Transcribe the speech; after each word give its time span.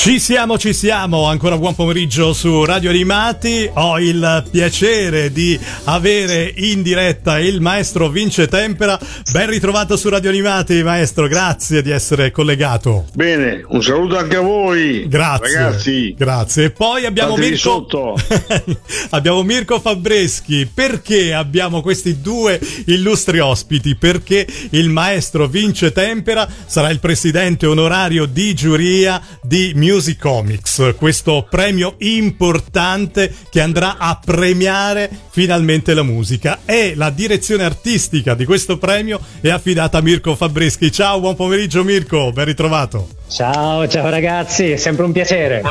Ci 0.00 0.18
siamo, 0.18 0.56
ci 0.56 0.72
siamo, 0.72 1.26
ancora 1.26 1.58
buon 1.58 1.74
pomeriggio 1.74 2.32
su 2.32 2.64
Radio 2.64 2.88
Animati. 2.88 3.68
Ho 3.74 4.00
il 4.00 4.44
piacere 4.50 5.30
di 5.30 5.60
avere 5.84 6.50
in 6.56 6.80
diretta 6.80 7.38
il 7.38 7.60
maestro 7.60 8.08
Vince 8.08 8.48
Tempera. 8.48 8.98
Ben 9.30 9.50
ritrovato 9.50 9.98
su 9.98 10.08
Radio 10.08 10.30
Animati, 10.30 10.82
maestro, 10.82 11.28
grazie 11.28 11.82
di 11.82 11.90
essere 11.90 12.30
collegato. 12.30 13.08
Bene, 13.12 13.62
un 13.68 13.82
saluto 13.82 14.16
anche 14.16 14.36
a 14.36 14.40
voi. 14.40 15.06
Grazie. 15.06 15.54
Ragazzi. 15.58 16.14
Grazie. 16.16 16.64
E 16.64 16.70
poi 16.70 17.04
abbiamo 17.04 17.34
Fatevi 17.34 17.50
Mirko 17.50 17.70
sotto. 17.70 18.16
abbiamo 19.10 19.42
Mirko 19.42 19.80
Fabreschi. 19.80 20.66
Perché 20.72 21.34
abbiamo 21.34 21.82
questi 21.82 22.22
due 22.22 22.58
illustri 22.86 23.38
ospiti? 23.38 23.96
Perché 23.96 24.46
il 24.70 24.88
maestro 24.88 25.46
Vince 25.46 25.92
Tempera 25.92 26.48
sarà 26.64 26.88
il 26.88 27.00
presidente 27.00 27.66
onorario 27.66 28.24
di 28.24 28.54
giuria 28.54 29.20
di 29.42 29.72
Music 29.74 29.88
Comics, 30.18 30.94
questo 30.96 31.46
premio 31.50 31.94
importante 31.98 33.34
che 33.50 33.60
andrà 33.60 33.96
a 33.98 34.20
premiare 34.24 35.10
finalmente 35.30 35.94
la 35.94 36.04
musica. 36.04 36.60
E 36.64 36.94
la 36.94 37.10
direzione 37.10 37.64
artistica 37.64 38.34
di 38.34 38.44
questo 38.44 38.78
premio 38.78 39.20
è 39.40 39.50
affidata 39.50 39.98
a 39.98 40.00
Mirko 40.00 40.36
Fabreschi. 40.36 40.92
Ciao, 40.92 41.18
buon 41.18 41.34
pomeriggio 41.34 41.82
Mirko, 41.82 42.30
ben 42.30 42.44
ritrovato. 42.44 43.08
Ciao, 43.28 43.88
ciao 43.88 44.08
ragazzi, 44.08 44.70
è 44.70 44.76
sempre 44.76 45.04
un 45.04 45.12
piacere. 45.12 45.62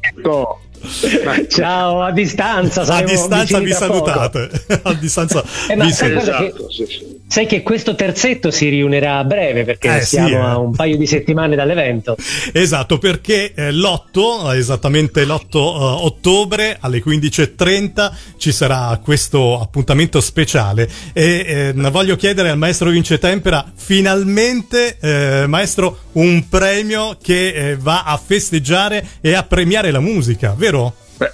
Ecco. 0.00 0.60
Ciao, 1.48 2.02
a 2.02 2.12
distanza. 2.12 2.82
A 2.82 3.02
distanza 3.02 3.58
vi 3.60 3.72
salutate. 3.72 4.50
a 4.82 4.92
distanza 4.94 5.42
Eh, 5.68 5.74
vi 5.74 5.90
salutate. 5.90 6.46
Esatto, 6.46 6.70
sì, 6.70 6.86
sì. 6.86 7.17
Sai 7.28 7.46
che 7.46 7.62
questo 7.62 7.94
terzetto 7.94 8.50
si 8.50 8.70
riunirà 8.70 9.18
a 9.18 9.24
breve 9.24 9.64
perché 9.64 9.96
Eh, 9.96 10.00
sì, 10.00 10.16
siamo 10.16 10.36
eh. 10.36 10.40
a 10.40 10.58
un 10.58 10.72
paio 10.72 10.96
di 10.96 11.06
settimane 11.06 11.54
dall'evento. 11.56 12.16
Esatto, 12.52 12.96
perché 12.96 13.52
eh, 13.54 13.70
l'8, 13.70 14.56
esattamente 14.56 15.24
l'8 15.26 15.46
eh, 15.52 15.56
ottobre 15.56 16.78
alle 16.80 17.02
15.30 17.04 18.12
ci 18.38 18.50
sarà 18.50 18.98
questo 19.02 19.60
appuntamento 19.60 20.22
speciale 20.22 20.88
e 21.12 21.72
eh, 21.76 21.90
voglio 21.90 22.16
chiedere 22.16 22.48
al 22.48 22.56
maestro 22.56 22.88
Vince 22.88 23.18
Tempera 23.18 23.64
finalmente, 23.74 24.96
eh, 24.98 25.44
maestro, 25.46 25.98
un 26.12 26.48
premio 26.48 27.18
che 27.20 27.48
eh, 27.48 27.76
va 27.76 28.04
a 28.04 28.16
festeggiare 28.16 29.06
e 29.20 29.34
a 29.34 29.42
premiare 29.42 29.90
la 29.90 30.00
musica, 30.00 30.54
vero? 30.56 30.94
Beh, 31.18 31.32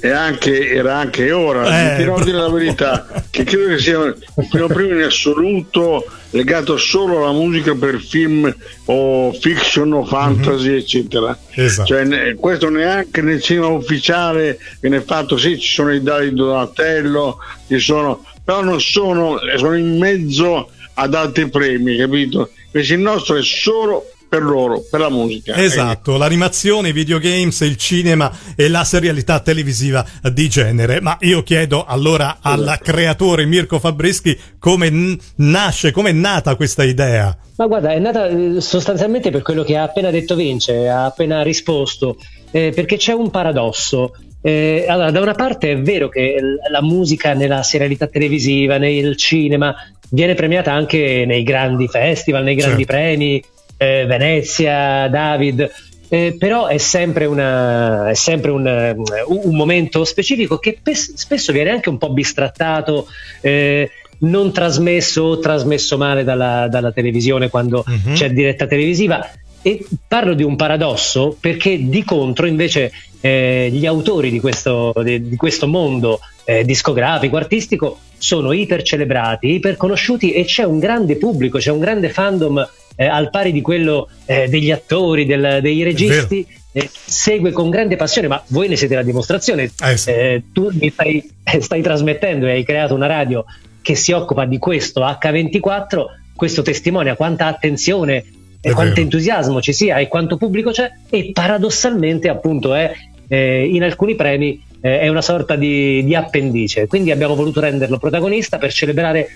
eh, 0.00 0.10
anche, 0.10 0.70
era 0.70 0.96
anche 0.96 1.32
ora, 1.32 1.96
Eh, 1.96 2.04
a 2.04 2.22
dire 2.22 2.36
la 2.36 2.50
verità, 2.50 3.06
che 3.30 3.42
credo 3.44 3.68
che 3.68 3.78
sia 3.78 4.04
il 4.04 4.16
primo 4.50 4.66
premio 4.66 4.96
in 4.96 5.04
assoluto 5.04 6.04
legato 6.30 6.76
solo 6.76 7.22
alla 7.22 7.32
musica 7.32 7.74
per 7.74 8.00
film 8.00 8.54
o 8.84 9.32
fiction 9.32 9.94
o 9.94 10.04
fantasy, 10.04 10.74
eccetera. 10.74 11.38
Esatto. 11.52 11.86
Cioè, 11.86 12.34
questo 12.34 12.68
neanche 12.68 13.22
nel 13.22 13.40
cinema 13.40 13.68
ufficiale 13.68 14.58
viene 14.80 15.00
fatto, 15.00 15.38
sì, 15.38 15.58
ci 15.58 15.72
sono 15.72 15.94
i 15.94 16.02
dadi 16.02 16.28
di 16.28 16.34
Donatello, 16.34 17.38
ci 17.66 17.78
sono, 17.78 18.26
però 18.44 18.62
non 18.62 18.78
sono, 18.78 19.38
sono 19.56 19.74
in 19.74 19.96
mezzo 19.96 20.70
ad 20.94 21.14
altri 21.14 21.48
premi, 21.48 21.96
capito? 21.96 22.50
Invece 22.72 22.92
il 22.92 23.00
nostro 23.00 23.36
è 23.36 23.42
solo 23.42 24.10
per 24.28 24.42
loro, 24.42 24.82
per 24.90 25.00
la 25.00 25.08
musica. 25.08 25.56
Esatto, 25.56 26.16
l'animazione, 26.16 26.90
i 26.90 26.92
videogames, 26.92 27.60
il 27.60 27.76
cinema 27.76 28.30
e 28.54 28.68
la 28.68 28.84
serialità 28.84 29.40
televisiva 29.40 30.04
di 30.32 30.48
genere. 30.48 31.00
Ma 31.00 31.16
io 31.20 31.42
chiedo 31.42 31.84
allora 31.84 32.38
al 32.42 32.78
creatore 32.82 33.46
Mirko 33.46 33.78
Fabreschi 33.78 34.38
come 34.58 34.90
n- 34.90 35.18
nasce, 35.36 35.90
come 35.90 36.10
è 36.10 36.12
nata 36.12 36.54
questa 36.56 36.84
idea. 36.84 37.36
Ma 37.56 37.66
guarda, 37.66 37.92
è 37.92 37.98
nata 37.98 38.28
eh, 38.28 38.60
sostanzialmente 38.60 39.30
per 39.30 39.42
quello 39.42 39.64
che 39.64 39.76
ha 39.76 39.82
appena 39.82 40.10
detto 40.10 40.36
Vince, 40.36 40.88
ha 40.88 41.06
appena 41.06 41.42
risposto, 41.42 42.18
eh, 42.50 42.72
perché 42.74 42.96
c'è 42.96 43.12
un 43.12 43.30
paradosso. 43.30 44.14
Eh, 44.40 44.84
allora, 44.86 45.10
da 45.10 45.20
una 45.20 45.34
parte 45.34 45.72
è 45.72 45.80
vero 45.80 46.08
che 46.08 46.36
la 46.70 46.82
musica 46.82 47.32
nella 47.34 47.62
serialità 47.64 48.06
televisiva, 48.06 48.78
nel 48.78 49.16
cinema, 49.16 49.74
viene 50.10 50.34
premiata 50.34 50.72
anche 50.72 51.24
nei 51.26 51.42
grandi 51.42 51.88
festival, 51.88 52.44
nei 52.44 52.54
grandi 52.54 52.84
Certo. 52.84 52.92
premi, 52.92 53.42
eh, 53.78 54.04
Venezia, 54.06 55.08
David. 55.08 55.70
Eh, 56.10 56.36
però 56.38 56.66
è 56.68 56.78
sempre, 56.78 57.26
una, 57.26 58.08
è 58.08 58.14
sempre 58.14 58.50
un, 58.50 58.66
eh, 58.66 58.94
un- 59.26 59.54
momento 59.54 60.04
specifico 60.04 60.56
che 60.58 60.78
pes- 60.82 61.12
spesso 61.14 61.52
viene 61.52 61.68
anche 61.70 61.90
un 61.90 61.98
po' 61.98 62.10
bistrattato, 62.14 63.06
eh, 63.42 63.90
non 64.20 64.50
trasmesso 64.52 65.22
o 65.22 65.38
trasmesso 65.38 65.98
male 65.98 66.24
dalla, 66.24 66.66
dalla 66.68 66.92
televisione 66.92 67.50
quando 67.50 67.84
Mhm. 67.86 68.14
c'è 68.14 68.30
diretta 68.30 68.66
televisiva. 68.66 69.28
E 69.60 69.84
parlo 70.06 70.32
di 70.34 70.42
un 70.44 70.56
paradosso 70.56 71.36
perché 71.38 71.88
di 71.88 72.02
contro 72.04 72.46
invece 72.46 72.90
eh, 73.20 73.68
gli 73.70 73.84
autori 73.84 74.30
di 74.30 74.40
questo, 74.40 74.94
di, 75.04 75.28
di 75.28 75.36
questo 75.36 75.66
mondo 75.66 76.20
eh, 76.44 76.64
discografico, 76.64 77.36
artistico 77.36 77.98
sono 78.16 78.52
iper 78.52 78.82
celebrati, 78.82 79.52
iper 79.54 79.76
conosciuti 79.76 80.32
e 80.32 80.44
c'è 80.44 80.62
un 80.62 80.78
grande 80.78 81.16
pubblico, 81.16 81.58
c'è 81.58 81.70
un 81.70 81.80
grande 81.80 82.08
fandom 82.08 82.66
eh, 83.00 83.06
al 83.06 83.30
pari 83.30 83.52
di 83.52 83.60
quello 83.60 84.08
eh, 84.26 84.48
degli 84.48 84.72
attori, 84.72 85.24
del- 85.24 85.60
dei 85.62 85.84
registi. 85.84 86.44
eh, 86.72 86.90
segue 86.92 87.52
con 87.52 87.70
grande 87.70 87.94
passione, 87.94 88.26
ma 88.26 88.42
voi 88.48 88.66
ne 88.66 88.74
siete 88.74 88.96
la 88.96 89.02
dimostrazione. 89.02 89.70
Eh 89.84 89.96
sì. 89.96 90.10
Eh, 90.10 90.42
tu 90.52 90.68
mi 90.72 90.90
stai, 90.90 91.30
stai 91.60 91.80
trasmettendo 91.80 92.46
e 92.46 92.50
hai 92.50 92.64
creato 92.64 92.94
una 92.94 93.06
radio 93.06 93.44
che 93.80 93.94
si 93.94 94.10
occupa 94.10 94.46
di 94.46 94.58
questo 94.58 95.00
H24, 95.02 96.04
questo 96.34 96.62
testimonia 96.62 97.14
quanta 97.14 97.46
attenzione 97.46 98.24
e 98.60 98.72
quanto 98.72 98.98
entusiasmo 99.00 99.62
ci 99.62 99.72
sia 99.72 99.98
e 99.98 100.08
quanto 100.08 100.36
pubblico 100.36 100.72
c'è 100.72 100.90
e 101.08 101.30
paradossalmente 101.32 102.28
appunto 102.28 102.74
è 102.74 102.92
eh, 103.28 103.68
in 103.72 103.84
alcuni 103.84 104.16
premi 104.16 104.60
eh, 104.80 104.98
è 104.98 105.08
una 105.08 105.22
sorta 105.22 105.54
di, 105.54 106.02
di 106.04 106.14
appendice 106.16 106.88
quindi 106.88 107.12
abbiamo 107.12 107.36
voluto 107.36 107.60
renderlo 107.60 107.98
protagonista 107.98 108.58
per 108.58 108.72
celebrare 108.72 109.28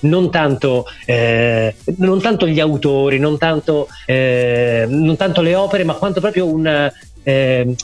non 0.00 0.30
tanto, 0.30 0.84
eh, 1.04 1.74
non 1.96 2.20
tanto 2.20 2.46
gli 2.46 2.60
autori 2.60 3.18
non 3.18 3.38
tanto, 3.38 3.88
eh, 4.06 4.86
non 4.88 5.16
tanto 5.16 5.42
le 5.42 5.54
opere 5.54 5.84
ma 5.84 5.94
quanto 5.94 6.20
proprio 6.20 6.46
una, 6.46 6.92
eh, 7.22 7.74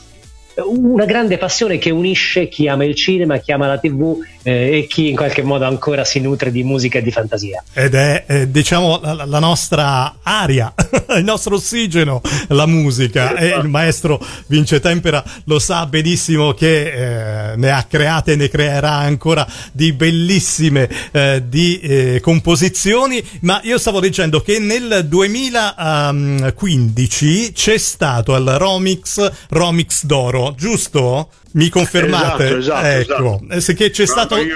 una 0.63 1.05
grande 1.05 1.37
passione 1.37 1.77
che 1.77 1.89
unisce 1.89 2.47
chi 2.47 2.67
ama 2.67 2.85
il 2.85 2.95
cinema, 2.95 3.37
chi 3.37 3.51
ama 3.51 3.67
la 3.67 3.77
tv 3.77 4.17
eh, 4.43 4.77
e 4.77 4.87
chi 4.87 5.09
in 5.09 5.15
qualche 5.15 5.41
modo 5.41 5.65
ancora 5.65 6.05
si 6.05 6.19
nutre 6.19 6.51
di 6.51 6.63
musica 6.63 6.99
e 6.99 7.01
di 7.01 7.11
fantasia. 7.11 7.63
Ed 7.73 7.95
è, 7.95 8.23
eh, 8.27 8.51
diciamo, 8.51 8.99
la, 9.01 9.25
la 9.25 9.39
nostra 9.39 10.17
aria, 10.21 10.73
il 11.17 11.23
nostro 11.23 11.55
ossigeno, 11.55 12.21
la 12.49 12.65
musica. 12.65 13.35
E 13.35 13.47
il 13.47 13.67
maestro 13.67 14.23
Vince 14.47 14.79
Tempera 14.79 15.23
lo 15.45 15.59
sa 15.59 15.85
benissimo 15.87 16.53
che 16.53 17.51
eh, 17.51 17.55
ne 17.55 17.71
ha 17.71 17.85
create 17.89 18.33
e 18.33 18.35
ne 18.35 18.49
creerà 18.49 18.91
ancora 18.91 19.47
di 19.71 19.93
bellissime 19.93 20.89
eh, 21.11 21.43
di, 21.47 21.79
eh, 21.79 22.19
composizioni. 22.21 23.23
Ma 23.41 23.59
io 23.63 23.77
stavo 23.77 23.99
dicendo 23.99 24.41
che 24.41 24.59
nel 24.59 25.05
2015 25.07 27.51
c'è 27.51 27.77
stato 27.77 28.35
al 28.35 28.45
Romix, 28.57 29.31
Romix 29.49 30.05
d'Oro, 30.05 30.44
giusto? 30.53 31.29
Mi 31.53 31.69
confermate? 31.69 32.57
Esatto, 32.57 32.57
esatto, 32.57 32.85
ecco, 32.85 33.41
esatto. 33.49 33.71
Eh, 33.71 33.75
che 33.75 33.89
c'è 33.89 34.05
stato, 34.05 34.35
io- 34.35 34.55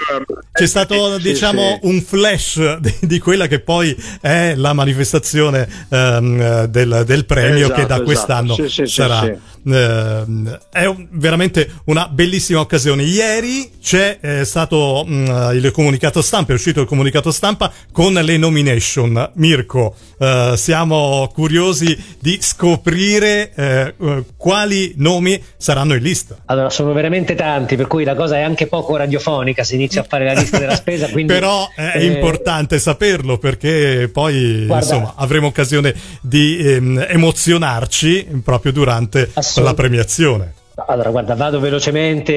c'è 0.52 0.68
stato 0.68 1.16
sì, 1.16 1.22
diciamo 1.22 1.80
sì. 1.82 1.88
un 1.88 2.02
flash 2.02 2.76
di, 2.80 2.94
di 3.00 3.20
quella 3.20 3.48
che 3.48 3.60
poi 3.62 3.96
è 4.20 4.54
la 4.56 4.74
manifestazione 4.74 5.68
ehm, 5.90 6.66
del, 6.66 7.04
del 7.06 7.26
premio 7.26 7.66
Esatto, 7.66 7.74
che 7.74 7.86
da 7.86 7.94
esatto. 7.96 8.04
quest'anno 8.04 8.68
sì, 8.68 8.86
sarà. 8.86 9.34
Ehm, 9.74 10.60
è 10.72 10.86
un- 10.86 11.08
veramente 11.12 11.70
una 11.86 12.08
bellissima 12.08 12.60
occasione. 12.60 13.04
Ieri 13.04 13.72
c'è 13.82 14.18
eh, 14.22 14.46
stato 14.46 15.04
mh, 15.06 15.52
il 15.54 15.72
comunicato 15.72 16.22
stampa, 16.22 16.52
è 16.52 16.56
uscito 16.56 16.82
il 16.82 16.88
comunicato 16.88 17.32
stampa 17.32 17.72
con 17.92 18.14
le 18.14 18.38
nomination. 18.38 19.32
Mirko, 19.36 19.96
eh, 20.20 20.54
siamo 20.56 21.30
curiosi 21.34 21.98
di 22.20 22.38
scoprire 22.42 23.52
eh, 23.56 23.94
eh, 24.00 24.24
quali 24.38 24.94
nomi 24.98 25.42
saranno 25.58 25.94
in 25.96 26.02
lista. 26.02 26.38
Allora, 26.46 26.70
sono 26.70 26.94
veramente 26.94 27.36
tanti, 27.36 27.76
per 27.76 27.88
cui 27.88 28.04
la 28.04 28.16
cosa 28.16 28.38
è 28.38 28.42
anche 28.42 28.68
poco 28.68 28.96
radiofonica 28.96 29.64
se 29.64 29.76
inizia 29.76 30.02
a 30.02 30.06
fare 30.08 30.26
la 30.26 30.34
lista 30.34 30.58
della 30.58 30.76
spesa. 30.76 31.08
Quindi, 31.12 31.34
Però 31.34 31.70
è 31.76 31.94
eh, 31.96 32.06
importante 32.06 32.80
saperlo 32.80 33.38
perché 33.38 34.10
poi 34.12 34.66
Guarda- 34.66 34.86
insomma 34.86 35.14
avremo 35.16 35.48
occasione 35.48 35.94
di 36.22 36.58
ehm, 36.58 37.06
emozionarci 37.10 38.28
proprio 38.44 38.72
durante 38.72 39.30
la 39.60 39.74
premiazione. 39.74 40.54
Allora, 40.88 41.10
guarda, 41.10 41.36
vado 41.36 41.60
velocemente, 41.60 42.34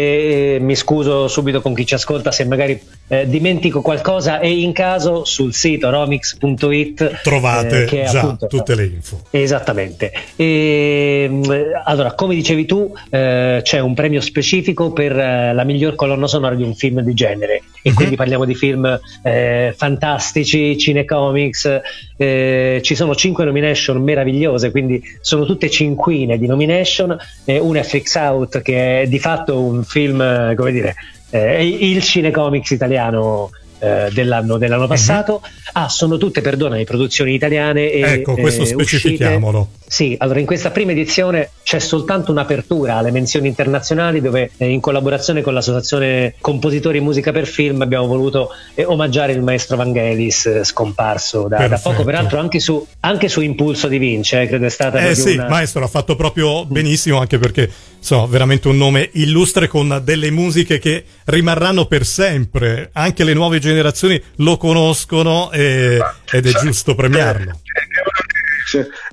eh, 0.54 0.58
mi 0.60 0.74
scuso 0.74 1.28
subito 1.28 1.60
con 1.60 1.74
chi 1.74 1.86
ci 1.86 1.94
ascolta 1.94 2.32
se 2.32 2.44
magari 2.44 2.80
eh, 3.12 3.28
dimentico 3.28 3.82
qualcosa 3.82 4.40
e 4.40 4.60
in 4.60 4.72
caso 4.72 5.26
sul 5.26 5.52
sito 5.52 5.90
romix.it 5.90 7.20
trovate 7.22 7.84
eh, 7.84 8.04
già 8.06 8.20
appunto, 8.20 8.46
tutte 8.46 8.74
le 8.74 8.84
info. 8.84 9.20
Esattamente. 9.28 10.10
E, 10.34 11.26
mm, 11.28 11.42
allora, 11.84 12.14
come 12.14 12.34
dicevi 12.34 12.64
tu, 12.64 12.90
eh, 13.10 13.60
c'è 13.62 13.80
un 13.80 13.92
premio 13.92 14.22
specifico 14.22 14.94
per 14.94 15.12
eh, 15.18 15.52
la 15.52 15.62
miglior 15.64 15.94
colonna 15.94 16.26
sonora 16.26 16.54
di 16.54 16.62
un 16.62 16.74
film 16.74 17.02
di 17.02 17.12
genere 17.12 17.56
e 17.56 17.60
mm-hmm. 17.88 17.96
quindi 17.96 18.16
parliamo 18.16 18.46
di 18.46 18.54
film 18.54 18.98
eh, 19.22 19.74
fantastici, 19.76 20.78
cinecomics, 20.78 21.80
ci 22.16 22.94
sono 22.94 23.16
cinque 23.16 23.44
nomination 23.44 24.00
meravigliose, 24.00 24.70
quindi 24.70 25.02
sono 25.20 25.44
tutte 25.44 25.68
cinquine 25.68 26.38
di 26.38 26.46
nomination, 26.46 27.14
una 27.44 27.80
è 27.80 27.82
Freaks 27.82 28.14
Out 28.14 28.62
che 28.62 29.02
è 29.02 29.06
di 29.08 29.18
fatto 29.18 29.60
un 29.60 29.82
film, 29.82 30.54
come 30.54 30.70
dire, 30.70 30.94
eh, 31.32 31.67
il 31.67 32.02
cinecomics 32.02 32.70
italiano 32.70 33.50
eh, 33.82 34.11
dell'anno, 34.12 34.58
dell'anno, 34.58 34.82
mhm. 34.82 34.88
passato. 34.88 35.32
Uh-huh. 35.43 35.70
Ah, 35.73 35.88
sono 35.88 36.17
tutte, 36.17 36.40
perdonami, 36.40 36.84
produzioni 36.84 37.34
italiane. 37.34 37.90
E, 37.90 38.00
ecco, 38.00 38.34
questo 38.34 38.62
eh, 38.62 38.67
specifichiamolo. 38.67 39.58
Uscite. 39.58 39.81
Sì, 39.93 40.14
allora 40.20 40.38
in 40.38 40.46
questa 40.46 40.70
prima 40.70 40.93
edizione 40.93 41.50
c'è 41.64 41.81
soltanto 41.81 42.31
un'apertura 42.31 42.96
alle 42.96 43.11
menzioni 43.11 43.49
internazionali 43.49 44.20
dove 44.20 44.52
eh, 44.56 44.70
in 44.70 44.81
collaborazione 44.81 45.43
con 45.43 45.52
l'associazione 45.52 46.34
Compositori 46.40 47.00
Musica 47.00 47.32
per 47.32 47.46
Film 47.46 47.82
abbiamo 47.82 48.06
voluto 48.06 48.50
eh, 48.75 48.84
omaggiare 48.84 49.32
il 49.32 49.43
maestro 49.43 49.76
Vangelis 49.76 50.46
eh, 50.46 50.64
scomparso 50.64 51.49
da, 51.49 51.67
da, 51.67 51.79
poco, 51.79 52.05
peraltro 52.05 52.38
anche 52.38 52.61
su, 52.61 52.87
anche 53.00 53.29
su 53.29 53.40
impulso 53.40 53.88
di 53.88 53.99
Vince, 53.99 54.46
credo 54.46 54.64
è 54.64 54.70
stata... 54.70 55.06
Eh 55.08 55.14
sì, 55.14 55.32
una... 55.32 55.49
maestro 55.49 55.81
l'ha 55.81 55.88
fatto 55.88 56.14
proprio 56.14 56.64
benissimo 56.64 57.19
anche 57.19 57.38
perché 57.38 57.69
so, 58.02 58.26
veramente 58.26 58.66
un 58.66 58.76
nome 58.76 59.08
illustre 59.12 59.69
con 59.69 60.00
delle 60.02 60.31
musiche 60.32 60.81
che 60.81 61.04
rimarranno 61.26 61.87
per 61.87 62.04
sempre, 62.04 62.90
anche 62.93 63.22
le 63.22 63.32
nuove 63.32 63.60
generazioni 63.60 64.20
lo 64.37 64.56
conoscono 64.56 65.52
e, 65.52 66.00
ed 66.31 66.46
è 66.46 66.52
giusto 66.52 66.96
premiarlo. 66.96 67.60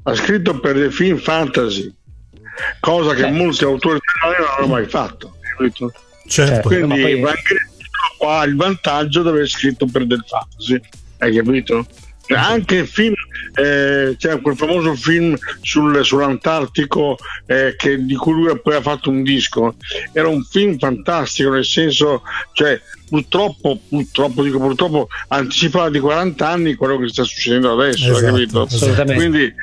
Ha 0.04 0.16
scritto 0.16 0.60
per 0.60 0.76
dei 0.76 0.92
film 0.92 1.20
fantasy, 1.20 1.94
cosa 2.80 3.14
che 3.14 3.30
molti 3.30 3.64
autori 3.64 4.00
non 4.24 4.34
hanno 4.58 4.68
mai 4.68 4.86
fatto. 4.88 5.36
Certo. 5.58 5.94
certo. 6.26 6.68
Quindi 6.68 7.20
poi... 7.20 7.24
ha 8.28 8.44
il 8.44 8.56
vantaggio 8.56 9.22
di 9.22 9.28
aver 9.30 9.48
scritto 9.48 9.86
per 9.86 10.08
del 10.08 10.24
fantasy, 10.28 10.80
hai 11.20 11.36
capito? 11.36 11.86
Anche 12.36 12.76
il 12.76 12.88
film, 12.88 13.14
eh, 13.56 14.16
c'è 14.18 14.40
quel 14.42 14.56
famoso 14.56 14.96
film 14.96 15.36
sul, 15.62 16.04
sull'Antartico 16.04 17.18
eh, 17.46 17.76
che, 17.78 18.04
di 18.04 18.16
cui 18.16 18.34
lui 18.34 18.60
poi 18.62 18.76
ha 18.76 18.82
fatto 18.82 19.10
un 19.10 19.24
disco, 19.24 19.76
era 20.14 20.28
un 20.28 20.44
film 20.44 20.78
fantastico 20.78 21.50
nel 21.52 21.66
senso, 21.66 22.22
cioè 22.54 22.80
purtroppo, 23.08 23.80
purtroppo, 23.88 24.44
dico 24.44 24.60
purtroppo, 24.60 25.08
anticipava 25.30 25.90
di 25.90 26.00
40 26.00 26.48
anni 26.48 26.76
quello 26.76 26.98
che 26.98 27.10
sta 27.10 27.24
succedendo 27.24 27.74
adesso, 27.74 28.12
esatto, 28.12 28.26
capito? 28.26 29.14
Quindi 29.16 29.54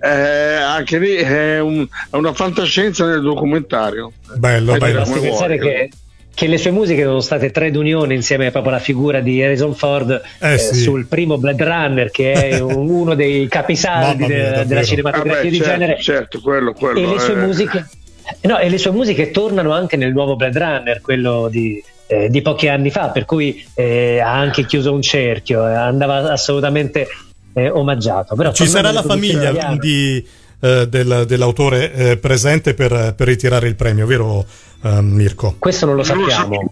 eh, 0.00 0.54
anche 0.56 0.98
lì 0.98 1.14
è, 1.14 1.60
un, 1.60 1.86
è, 2.10 2.16
una 2.16 2.32
fantascienza 2.32 3.06
nel 3.06 3.22
documentario. 3.22 4.12
Bello, 4.36 4.76
bello. 4.76 5.00
Basti 5.00 5.20
pensare 5.20 5.58
che 5.58 5.90
che 6.34 6.48
le 6.48 6.58
sue 6.58 6.72
musiche 6.72 7.04
sono 7.04 7.20
state 7.20 7.50
tre 7.52 7.70
d'unione 7.70 8.12
insieme 8.12 8.50
proprio 8.50 8.72
alla 8.72 8.82
figura 8.82 9.20
di 9.20 9.40
Harrison 9.42 9.74
Ford 9.74 10.20
eh, 10.40 10.54
eh, 10.54 10.58
sì. 10.58 10.74
sul 10.74 11.06
primo 11.06 11.38
Blade 11.38 11.64
Runner 11.64 12.10
che 12.10 12.32
è 12.32 12.58
uno 12.60 13.14
dei 13.14 13.46
capisaldi 13.46 14.26
mia, 14.26 14.50
de, 14.50 14.66
della 14.66 14.82
cinematografia 14.82 15.40
ah, 15.40 15.42
beh, 15.44 15.50
di 15.50 15.56
certo, 15.56 15.70
genere 15.70 16.02
certo, 16.02 16.40
quello, 16.40 16.72
quello, 16.72 16.98
e, 16.98 17.06
le 17.06 17.18
sue 17.20 17.34
eh. 17.34 17.36
musiche, 17.36 17.86
no, 18.42 18.58
e 18.58 18.68
le 18.68 18.78
sue 18.78 18.90
musiche 18.90 19.30
tornano 19.30 19.72
anche 19.72 19.96
nel 19.96 20.12
nuovo 20.12 20.34
Blade 20.34 20.58
Runner 20.58 21.00
quello 21.00 21.46
di, 21.48 21.82
eh, 22.08 22.28
di 22.28 22.42
pochi 22.42 22.66
anni 22.66 22.90
fa 22.90 23.10
per 23.10 23.24
cui 23.24 23.64
eh, 23.74 24.18
ha 24.18 24.34
anche 24.34 24.66
chiuso 24.66 24.92
un 24.92 25.02
cerchio 25.02 25.66
eh, 25.66 25.72
andava 25.72 26.32
assolutamente 26.32 27.06
omaggiato 27.56 28.34
Però, 28.34 28.52
ci 28.52 28.66
sarà 28.66 28.90
la 28.90 29.02
famiglia 29.04 29.76
di, 29.78 30.26
del, 30.58 31.24
dell'autore 31.24 32.18
presente 32.20 32.74
per, 32.74 33.14
per 33.16 33.28
ritirare 33.28 33.68
il 33.68 33.76
premio 33.76 34.06
vero 34.06 34.44
uh, 34.84 35.00
Mirko? 35.00 35.56
Questo 35.58 35.86
non 35.86 35.96
lo 35.96 36.02
sappiamo. 36.02 36.68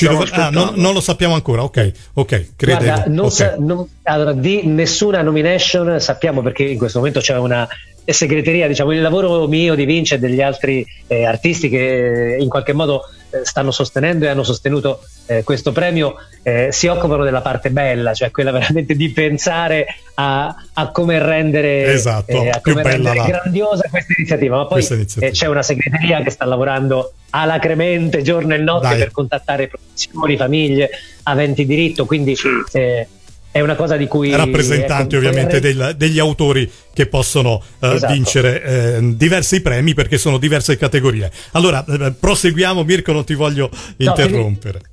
Dov- 0.00 0.28
ah, 0.32 0.50
non, 0.50 0.72
non, 0.74 0.94
lo 0.94 1.00
sappiamo 1.00 1.34
ancora, 1.34 1.62
ok, 1.62 1.92
ok, 2.14 2.52
credevo. 2.56 2.84
Guarda, 2.84 3.04
non 3.06 3.26
okay. 3.26 3.30
Sa- 3.30 3.56
non, 3.58 3.88
allora, 4.02 4.32
di 4.32 4.66
nessuna 4.66 5.22
nomination 5.22 6.00
sappiamo 6.00 6.42
perché 6.42 6.64
in 6.64 6.78
questo 6.78 6.98
momento 6.98 7.20
c'è 7.20 7.36
una 7.36 7.68
segreteria, 8.04 8.66
diciamo, 8.66 8.92
il 8.92 9.00
lavoro 9.00 9.46
mio 9.46 9.74
di 9.74 9.84
Vince 9.84 10.16
e 10.16 10.18
degli 10.18 10.40
altri 10.40 10.84
eh, 11.06 11.24
artisti 11.24 11.68
che 11.68 12.34
eh, 12.34 12.42
in 12.42 12.48
qualche 12.48 12.72
modo 12.72 13.02
eh, 13.02 13.19
stanno 13.42 13.70
sostenendo 13.70 14.24
e 14.24 14.28
hanno 14.28 14.42
sostenuto 14.42 15.00
eh, 15.26 15.44
questo 15.44 15.72
premio 15.72 16.16
eh, 16.42 16.68
si 16.72 16.86
occupano 16.86 17.24
della 17.24 17.40
parte 17.40 17.70
bella, 17.70 18.14
cioè 18.14 18.30
quella 18.30 18.50
veramente 18.50 18.94
di 18.94 19.10
pensare 19.10 19.86
a, 20.14 20.54
a 20.72 20.90
come 20.90 21.18
rendere, 21.18 21.92
esatto, 21.92 22.40
a 22.40 22.60
come 22.62 22.82
rendere 22.82 23.22
grandiosa 23.24 23.88
questa 23.88 24.14
iniziativa. 24.16 24.56
Ma 24.56 24.66
poi 24.66 24.86
iniziativa. 24.88 25.32
c'è 25.32 25.46
una 25.46 25.62
segreteria 25.62 26.22
che 26.22 26.30
sta 26.30 26.44
lavorando 26.44 27.12
alacremente 27.30 28.22
giorno 28.22 28.54
e 28.54 28.58
notte 28.58 28.88
Dai. 28.88 28.98
per 28.98 29.10
contattare 29.12 29.68
produzioni, 29.68 30.36
famiglie, 30.36 30.90
aventi 31.24 31.64
diritto, 31.64 32.06
quindi 32.06 32.36
eh, 32.72 33.06
è 33.52 33.60
una 33.60 33.74
cosa 33.74 33.96
di 33.96 34.06
cui 34.06 34.34
rappresentanti 34.34 35.16
ovviamente 35.16 35.60
del, 35.60 35.94
degli 35.96 36.18
autori 36.18 36.70
che 36.92 37.06
possono 37.06 37.62
uh, 37.80 37.86
esatto. 37.86 38.12
vincere 38.12 38.62
eh, 38.62 38.98
diversi 39.16 39.60
premi 39.60 39.94
perché 39.94 40.18
sono 40.18 40.38
diverse 40.38 40.76
categorie 40.76 41.30
allora 41.52 41.84
eh, 41.84 42.12
proseguiamo 42.12 42.84
Mirko 42.84 43.12
non 43.12 43.24
ti 43.24 43.34
voglio 43.34 43.70
interrompere 43.96 44.80
no, 44.82 44.88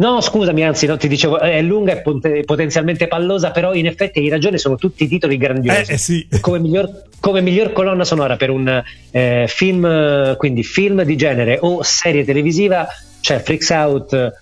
No, 0.00 0.22
scusami, 0.22 0.64
anzi, 0.64 0.86
no, 0.86 0.96
ti 0.96 1.08
dicevo, 1.08 1.38
è 1.40 1.60
lunga 1.60 1.92
e 1.92 2.00
pot- 2.00 2.44
potenzialmente 2.46 3.06
pallosa, 3.06 3.50
però 3.50 3.74
in 3.74 3.84
effetti 3.84 4.20
hai 4.20 4.30
ragione, 4.30 4.56
sono 4.56 4.76
tutti 4.76 5.06
titoli 5.06 5.36
grandiosi. 5.36 5.90
Eh, 5.90 5.94
eh 5.94 5.98
sì. 5.98 6.26
come, 6.40 6.58
miglior, 6.58 7.02
come, 7.20 7.42
miglior, 7.42 7.72
colonna 7.72 8.04
sonora 8.04 8.36
per 8.36 8.48
un 8.48 8.82
eh, 9.10 9.44
film, 9.46 10.36
quindi 10.38 10.62
film 10.64 11.02
di 11.02 11.16
genere 11.16 11.58
o 11.60 11.82
serie 11.82 12.24
televisiva, 12.24 12.88
c'è 13.20 13.42
Freaks 13.42 13.68
Out, 13.68 14.32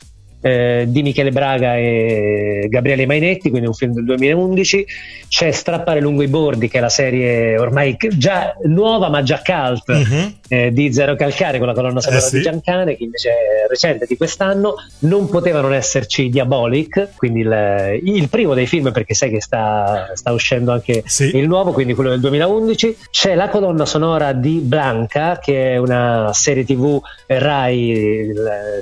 eh, 0.41 0.85
di 0.87 1.03
Michele 1.03 1.31
Braga 1.31 1.77
e 1.77 2.67
Gabriele 2.69 3.07
Mainetti, 3.07 3.51
quindi 3.51 3.67
un 3.67 3.75
film 3.75 3.93
del 3.93 4.05
2011. 4.05 4.87
C'è 5.29 5.51
Strappare 5.51 6.01
lungo 6.01 6.23
i 6.23 6.29
bordi, 6.29 6.69
che 6.69 6.79
è 6.79 6.81
la 6.81 6.89
serie 6.89 7.59
ormai 7.59 7.97
già 8.17 8.55
nuova 8.65 9.09
ma 9.09 9.23
già 9.23 9.43
cult 9.45 9.89
uh-huh. 9.89 10.33
eh, 10.49 10.73
di 10.73 10.93
Zero 10.93 11.17
Calcare 11.17 11.59
con 11.59 11.67
la 11.67 11.75
colonna 11.75 12.01
sonora 12.01 12.23
eh 12.23 12.27
sì. 12.27 12.37
di 12.37 12.43
Giancane, 12.43 12.97
che 12.97 13.05
invece 13.05 13.31
è 13.31 13.69
recente 13.69 14.07
di 14.07 14.17
quest'anno. 14.17 14.75
Non 15.01 15.29
poteva 15.29 15.61
non 15.61 15.75
esserci 15.75 16.29
Diabolic, 16.29 17.17
quindi 17.17 17.41
il, 17.41 18.01
il 18.05 18.29
primo 18.29 18.55
dei 18.55 18.67
film, 18.67 18.93
perché 18.93 19.15
sai 19.15 19.31
che 19.31 19.41
sta, 19.41 20.11
sta 20.15 20.33
uscendo 20.33 20.73
anche 20.73 21.03
sì. 21.07 21.37
il 21.37 21.47
nuovo, 21.47 21.73
quindi 21.73 21.95
quello 21.95 22.11
del 22.11 22.21
2011. 22.21 22.97
C'è 23.11 23.35
la 23.35 23.49
colonna 23.49 23.87
sonora 23.87 24.33
di 24.33 24.61
Blanca, 24.63 25.39
che 25.39 25.73
è 25.73 25.77
una 25.79 26.31
serie 26.33 26.65
tv 26.65 27.01
Rai 27.27 28.33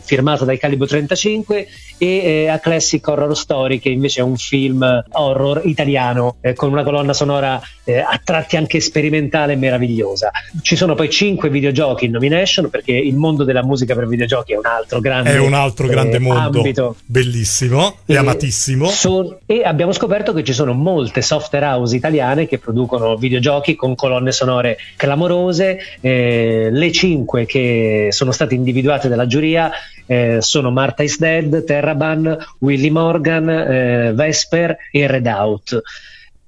firmata 0.03 0.45
dai 0.45 0.59
Calibro 0.59 0.87
35 0.87 1.46
5 1.47 1.67
e 1.99 2.07
eh, 2.07 2.49
A 2.49 2.59
Classic 2.59 3.07
Horror 3.07 3.35
Story 3.37 3.79
che 3.79 3.89
invece 3.89 4.21
è 4.21 4.23
un 4.23 4.37
film 4.37 5.05
horror 5.13 5.63
italiano 5.65 6.37
eh, 6.41 6.53
con 6.53 6.71
una 6.71 6.83
colonna 6.83 7.15
sonora 7.15 7.61
eh, 7.85 7.99
a 7.99 8.21
tratti 8.23 8.57
anche 8.57 8.81
sperimentale 8.81 9.55
e 9.55 9.57
meravigliosa. 9.57 10.31
Ci 10.61 10.77
sono 10.77 10.95
poi 10.95 11.09
5 11.09 11.49
videogiochi 11.49 12.07
in 12.07 12.11
nomination 12.11 12.69
perché 12.69 12.93
il 12.93 13.17
mondo 13.17 13.45
della 13.45 13.63
musica 13.63 13.95
per 13.95 14.07
videogiochi 14.07 14.53
è 14.53 14.57
un 14.57 14.67
altro 14.67 15.01
grande 15.01 15.31
È 15.31 15.39
un 15.39 15.55
altro 15.55 15.87
grande 15.87 16.17
eh, 16.17 16.21
mondo 16.21 16.59
ambito. 16.59 16.97
bellissimo 17.05 17.99
e, 18.05 18.15
e 18.15 18.17
amatissimo. 18.17 18.89
So, 18.89 19.41
e 19.47 19.63
abbiamo 19.63 19.93
scoperto 19.93 20.33
che 20.35 20.45
ci 20.45 20.53
sono 20.53 20.75
molte 20.75 21.23
software 21.23 21.65
house 21.65 21.97
italiane 21.97 22.47
che 22.47 22.59
producono 22.59 23.17
videogiochi 23.17 23.75
con 23.75 23.95
colonne 23.95 24.33
sonore 24.33 24.77
clamorose. 24.97 25.79
Eh, 26.01 26.69
le 26.71 26.93
5 26.93 27.47
che 27.47 28.09
sono 28.11 28.33
state 28.33 28.55
individuate 28.55 29.09
dalla 29.09 29.27
giuria 29.27 29.71
eh, 30.07 30.39
sono 30.41 30.71
Marta 30.71 31.03
is 31.03 31.19
Dead, 31.41 31.65
Terraban, 31.65 32.37
Willy 32.61 32.91
Morgan, 32.91 33.49
eh, 33.49 34.13
Vesper 34.15 34.77
e 34.91 35.07
Redout. 35.07 35.83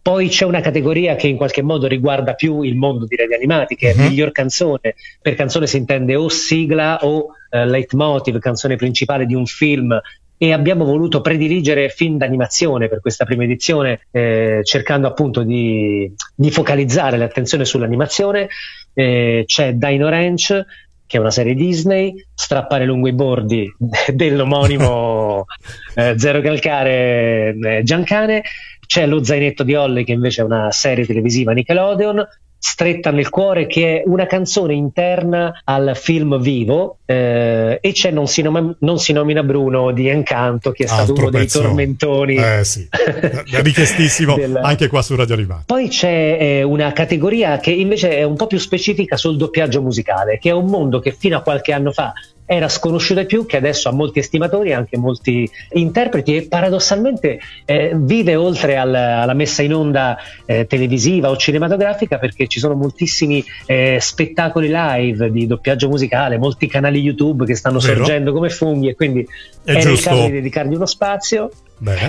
Poi 0.01 0.29
c'è 0.29 0.47
una 0.47 0.61
categoria 0.61 1.17
che 1.17 1.27
in 1.27 1.37
qualche 1.37 1.61
modo 1.61 1.87
riguarda 1.87 2.33
più 2.33 2.63
il 2.63 2.77
mondo 2.77 3.05
di 3.05 3.15
radi 3.15 3.35
animati, 3.35 3.75
che 3.75 3.91
è 3.91 3.95
uh-huh. 3.95 4.09
miglior 4.09 4.33
canzone. 4.33 4.95
Per 5.21 5.35
canzone 5.35 5.67
si 5.67 5.77
intende 5.77 6.15
o 6.15 6.29
sigla 6.31 7.01
o 7.03 7.27
eh, 7.51 7.67
leitmotiv, 7.67 8.39
canzone 8.39 8.77
principale 8.77 9.27
di 9.27 9.35
un 9.35 9.45
film. 9.45 10.01
E 10.41 10.53
abbiamo 10.53 10.85
voluto 10.85 11.21
prediligere 11.21 11.89
film 11.89 12.17
d'animazione 12.17 12.89
per 12.89 13.01
questa 13.01 13.25
prima 13.25 13.43
edizione, 13.43 14.07
eh, 14.13 14.61
cercando 14.63 15.09
appunto 15.09 15.43
di, 15.43 16.11
di, 16.33 16.51
focalizzare 16.53 17.19
l'attenzione 17.19 17.65
sull'animazione. 17.65 18.49
Eh, 18.95 19.43
c'è 19.47 19.75
Dino 19.75 20.09
Ranch, 20.09 20.65
che 21.09 21.17
è 21.17 21.21
una 21.21 21.31
serie 21.31 21.55
Disney, 21.55 22.15
strappare 22.35 22.85
lungo 22.85 23.09
i 23.09 23.15
bordi 23.15 23.67
dell'omonimo 24.13 25.47
eh, 25.97 26.15
Zero 26.19 26.41
Calcare 26.43 27.57
eh, 27.59 27.83
Giancane, 27.83 28.43
c'è 28.87 29.07
lo 29.07 29.25
zainetto 29.25 29.65
di 29.65 29.75
Holly 29.75 30.05
che 30.05 30.13
invece 30.13 30.43
è 30.43 30.45
una 30.45 30.71
serie 30.71 31.07
televisiva 31.07 31.53
Nickelodeon, 31.53 32.29
stretta 32.59 33.11
nel 33.11 33.29
cuore 33.29 33.67
che 33.67 34.01
è 34.01 34.03
una 34.07 34.27
canzone 34.27 34.75
interna 34.75 35.61
al 35.65 35.93
film 35.95 36.41
Vivo 36.41 36.99
eh, 37.07 37.79
e 37.81 37.93
c'è 37.93 38.11
non 38.11 38.27
si, 38.27 38.43
nom- 38.43 38.77
non 38.81 38.99
si, 38.99 39.13
nomina 39.13 39.43
Bruno 39.43 39.93
di 39.93 40.09
Encanto 40.09 40.73
che 40.73 40.85
è 40.85 40.87
stato 40.87 41.13
Altro 41.13 41.23
uno 41.23 41.31
dei 41.31 41.43
pezzo. 41.43 41.61
tormentoni 41.61 42.35
Eh 42.37 42.65
sì, 42.65 42.89
richiestissimo 43.63 44.35
del- 44.35 44.61
anche 44.61 44.89
qua 44.89 45.03
su 45.03 45.15
Radio 45.15 45.35
Animati. 45.35 45.63
poi 45.67 45.89
c'è 45.89 46.37
eh, 46.41 46.63
una 46.63 46.93
categoria 46.93 47.59
che 47.59 47.71
invece 47.71 48.17
è 48.17 48.25
un 48.25 48.37
po' 48.37 48.47
più 48.47 48.59
specifica 48.59 49.17
sul 49.17 49.37
doppiaggio 49.37 49.81
musicale, 49.81 50.39
che 50.39 50.51
è 50.51 50.53
un 50.53 50.67
mondo 50.67 50.99
che 50.99 51.13
fino 51.17 51.37
a 51.37 51.43
qualche 51.43 51.73
anno 51.73 51.93
fa 51.93 52.13
era 52.51 52.69
sconosciuto 52.71 53.21
ai 53.21 53.27
più, 53.27 53.45
che 53.45 53.59
adesso 53.59 53.91
ha 53.91 53.93
molti 53.93 54.21
estimatori 54.21 54.71
e 54.71 54.73
anche 54.73 54.97
molti 54.97 55.49
interpreti 55.73 56.35
e 56.35 56.43
paradossalmente 56.49 57.39
eh, 57.67 57.93
vive 57.95 58.37
oltre 58.37 58.79
al- 58.79 58.95
alla 58.95 59.35
messa 59.35 59.61
in 59.61 59.75
onda 59.75 60.17
eh, 60.47 60.67
televisiva 60.67 61.29
o 61.29 61.37
cinematografica 61.37 62.17
perché 62.17 62.47
ci 62.47 62.59
sono 62.59 62.75
moltissimi 62.75 63.45
eh, 63.67 63.99
spettacoli 64.01 64.69
live 64.73 65.31
di 65.31 65.47
doppiaggio 65.47 65.89
musicale, 65.89 66.39
molti 66.39 66.67
canali 66.69 67.01
YouTube 67.01 67.45
che 67.45 67.55
stanno 67.55 67.81
Vero. 67.81 67.97
sorgendo 67.97 68.33
come 68.33 68.49
funghi 68.49 68.89
e 68.89 68.95
quindi 68.95 69.29
È 69.63 69.71
era 69.73 69.91
il 69.91 70.01
caso 70.01 70.25
di 70.25 70.33
dedicargli 70.33 70.75
uno 70.75 70.87
spazio. 70.87 71.51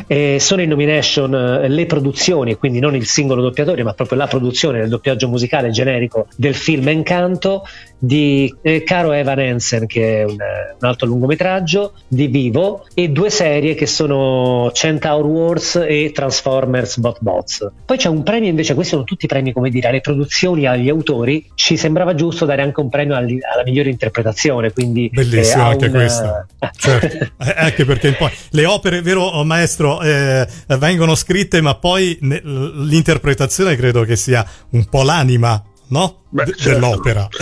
Eh, 0.08 0.38
sono 0.40 0.62
in 0.62 0.70
nomination 0.70 1.34
eh, 1.34 1.68
le 1.68 1.86
produzioni, 1.86 2.56
quindi 2.56 2.80
non 2.80 2.96
il 2.96 3.06
singolo 3.06 3.42
doppiatore, 3.42 3.84
ma 3.84 3.94
proprio 3.94 4.18
la 4.18 4.28
produzione 4.28 4.80
del 4.80 4.90
doppiaggio 4.90 5.28
musicale 5.28 5.70
generico 5.70 6.28
del 6.36 6.56
film 6.56 6.88
Encanto 6.88 7.64
di 7.98 8.54
eh, 8.62 8.84
Caro 8.84 9.12
Evan 9.12 9.40
Hansen, 9.40 9.86
che 9.86 10.22
è 10.22 10.24
un, 10.24 10.40
eh, 10.40 10.76
un 10.80 10.88
altro 10.88 11.08
lungometraggio 11.08 11.94
di 12.08 12.28
Vivo, 12.28 12.86
e 12.94 13.10
due 13.10 13.30
serie 13.30 13.76
che 13.76 13.86
sono 13.86 14.72
Centaur 14.74 15.26
Wars 15.26 15.76
e 15.76 16.12
Transformers 16.14 16.98
Bot 16.98 17.18
Bots. 17.20 17.70
Poi 17.86 17.98
c'è 17.98 18.08
un 18.08 18.24
premio 18.24 18.50
invece, 18.50 18.74
questi 18.74 18.94
sono 18.94 19.04
tutti 19.04 19.28
premi, 19.28 19.52
come 19.52 19.70
dire, 19.70 19.90
alle 19.90 20.02
produzioni, 20.02 20.66
agli 20.66 20.90
autori. 20.90 21.46
Ci 21.54 21.76
sembrava 21.76 22.16
giusto 22.16 22.46
dare 22.46 22.62
anche 22.62 22.80
un 22.80 22.90
premio 22.90 23.16
agli- 23.16 23.40
alla 23.42 23.64
migliore 23.64 23.90
interpretazione, 23.90 24.72
quindi 24.72 25.10
Bellissimo 25.12 25.64
eh, 25.64 25.72
anche 25.72 25.86
un- 25.86 25.92
questa. 25.92 26.46
Certo. 26.78 27.08
Eh, 27.40 27.54
anche 27.56 27.86
perché 27.86 28.12
poi 28.14 28.30
le 28.52 28.66
opere, 28.66 29.02
vero 29.02 29.24
oh, 29.24 29.44
maestro, 29.60 30.02
eh, 30.02 30.48
vengono 30.78 31.16
scritte, 31.16 31.62
ma 31.62 31.76
poi 31.76 32.18
ne- 32.22 32.42
l'interpretazione 32.44 33.76
credo 33.76 34.04
che 34.04 34.16
sia 34.16 34.46
un 34.72 34.86
po' 34.86 35.04
l'anima, 35.04 35.62
no? 35.90 36.24
Beh, 36.30 36.46
De- 36.46 36.56
certo. 36.56 36.80
Dell'opera. 36.80 37.28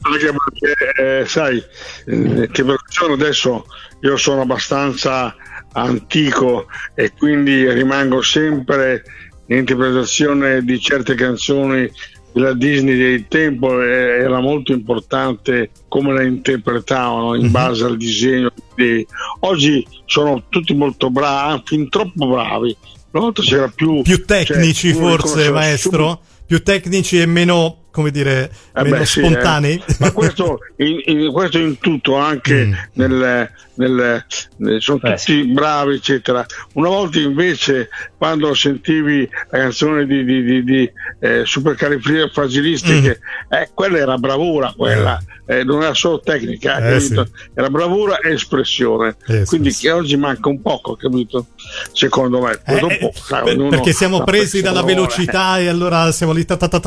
anche 0.00 0.32
perché 0.32 1.20
eh, 1.20 1.26
sai 1.26 1.62
eh, 2.06 2.48
che 2.50 2.64
produzione 2.64 3.14
adesso 3.14 3.66
io 4.00 4.16
sono 4.16 4.42
abbastanza 4.42 5.34
antico 5.72 6.66
e 6.94 7.12
quindi 7.12 7.70
rimango 7.70 8.22
sempre 8.22 9.02
in 9.46 9.58
interpretazione 9.58 10.62
di 10.62 10.80
certe 10.80 11.14
canzoni 11.14 11.90
della 12.32 12.52
Disney 12.52 12.96
del 12.96 13.26
tempo 13.28 13.80
era 13.82 14.40
molto 14.40 14.72
importante 14.72 15.70
come 15.88 16.12
la 16.12 16.22
interpretavano 16.22 17.34
in 17.34 17.46
Mhm. 17.46 17.50
base 17.50 17.84
al 17.84 17.96
disegno 17.96 18.52
di- 18.76 19.06
oggi 19.40 19.86
sono 20.06 20.44
tutti 20.48 20.74
molto 20.74 21.10
bravi 21.10 21.62
fin 21.64 21.88
troppo 21.88 22.26
bravi 22.28 22.76
una 23.10 23.22
volta 23.24 23.42
c'era 23.42 23.68
più 23.74 24.02
Più 24.02 24.24
tecnici 24.24 24.92
cioè, 24.92 25.00
forse, 25.00 25.50
maestro? 25.50 26.20
Più 26.46 26.62
tecnici 26.62 27.18
e 27.20 27.26
meno, 27.26 27.87
come 27.98 28.10
dire, 28.12 28.48
eh 28.76 28.82
meno 28.84 28.98
beh, 28.98 29.06
sì, 29.06 29.18
spontanei? 29.18 29.82
eh. 29.84 29.96
Ma 29.98 30.12
questo 30.12 30.58
in, 30.76 31.00
in- 31.06 31.32
questo 31.32 31.58
in 31.58 31.78
tutto, 31.80 32.14
anche 32.14 32.64
Mm. 32.66 32.72
nel, 32.92 33.50
nel- 33.74 34.24
nel- 34.58 34.80
sono 34.80 35.00
Eh, 35.02 35.14
tutti 35.16 35.44
bravi, 35.46 35.94
eccetera. 35.96 36.46
Una 36.74 36.88
volta 36.90 37.18
invece, 37.18 37.88
quando 38.16 38.54
sentivi 38.54 39.28
la 39.50 39.58
canzone 39.58 40.06
di, 40.06 40.24
di, 40.24 40.42
di, 40.44 40.62
di 40.64 40.90
eh, 41.20 41.42
Supercalifragilistiche, 41.44 43.20
eh, 43.48 43.70
quella 43.74 43.98
era 43.98 44.16
bravura, 44.16 44.72
quella 44.76 45.20
eh, 45.46 45.64
non 45.64 45.82
era 45.82 45.94
solo 45.94 46.20
tecnica, 46.20 46.78
Eh, 46.78 47.00
sì. 47.00 47.20
era 47.54 47.68
bravura 47.70 48.18
e 48.18 48.32
espressione. 48.34 49.16
Eh, 49.26 49.44
Quindi 49.44 49.70
sì, 49.70 49.78
sì. 49.80 49.86
che 49.86 49.92
oggi 49.92 50.16
manca 50.16 50.48
un 50.48 50.60
poco, 50.62 50.94
capito? 50.94 51.46
Secondo 51.92 52.40
me. 52.42 52.60
Eh, 52.66 52.78
dopo, 52.78 52.92
eh, 52.94 53.12
sai, 53.14 53.56
per- 53.56 53.68
perché 53.68 53.92
siamo 53.92 54.22
presi 54.24 54.60
dalla 54.60 54.82
velocità 54.82 55.58
e 55.58 55.68
allora 55.68 56.12
siamo 56.12 56.32
lì 56.32 56.44
ta 56.44 56.56
ta 56.56 56.68
ta 56.68 56.80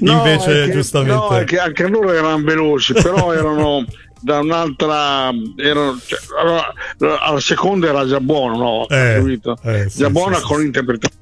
No, 0.00 0.12
invece 0.12 0.66
che- 0.66 0.72
giustamente 0.72 1.14
no, 1.14 1.44
che 1.44 1.58
anche 1.58 1.86
loro 1.88 2.12
erano 2.12 2.42
veloci, 2.42 2.92
però 2.92 3.32
erano 3.34 3.84
da 4.20 4.38
un'altra. 4.40 5.30
Erano, 5.56 5.98
cioè, 6.04 6.18
allora, 6.40 7.20
alla 7.20 7.40
seconda 7.40 7.88
era 7.88 8.06
già 8.06 8.20
buono, 8.20 8.56
no? 8.56 8.88
Eh, 8.88 9.38
eh, 9.62 9.88
sì, 9.88 9.98
già 9.98 10.10
buona 10.10 10.36
sì, 10.36 10.42
con 10.42 10.58
sì. 10.60 10.66
interpretazione. 10.66 11.16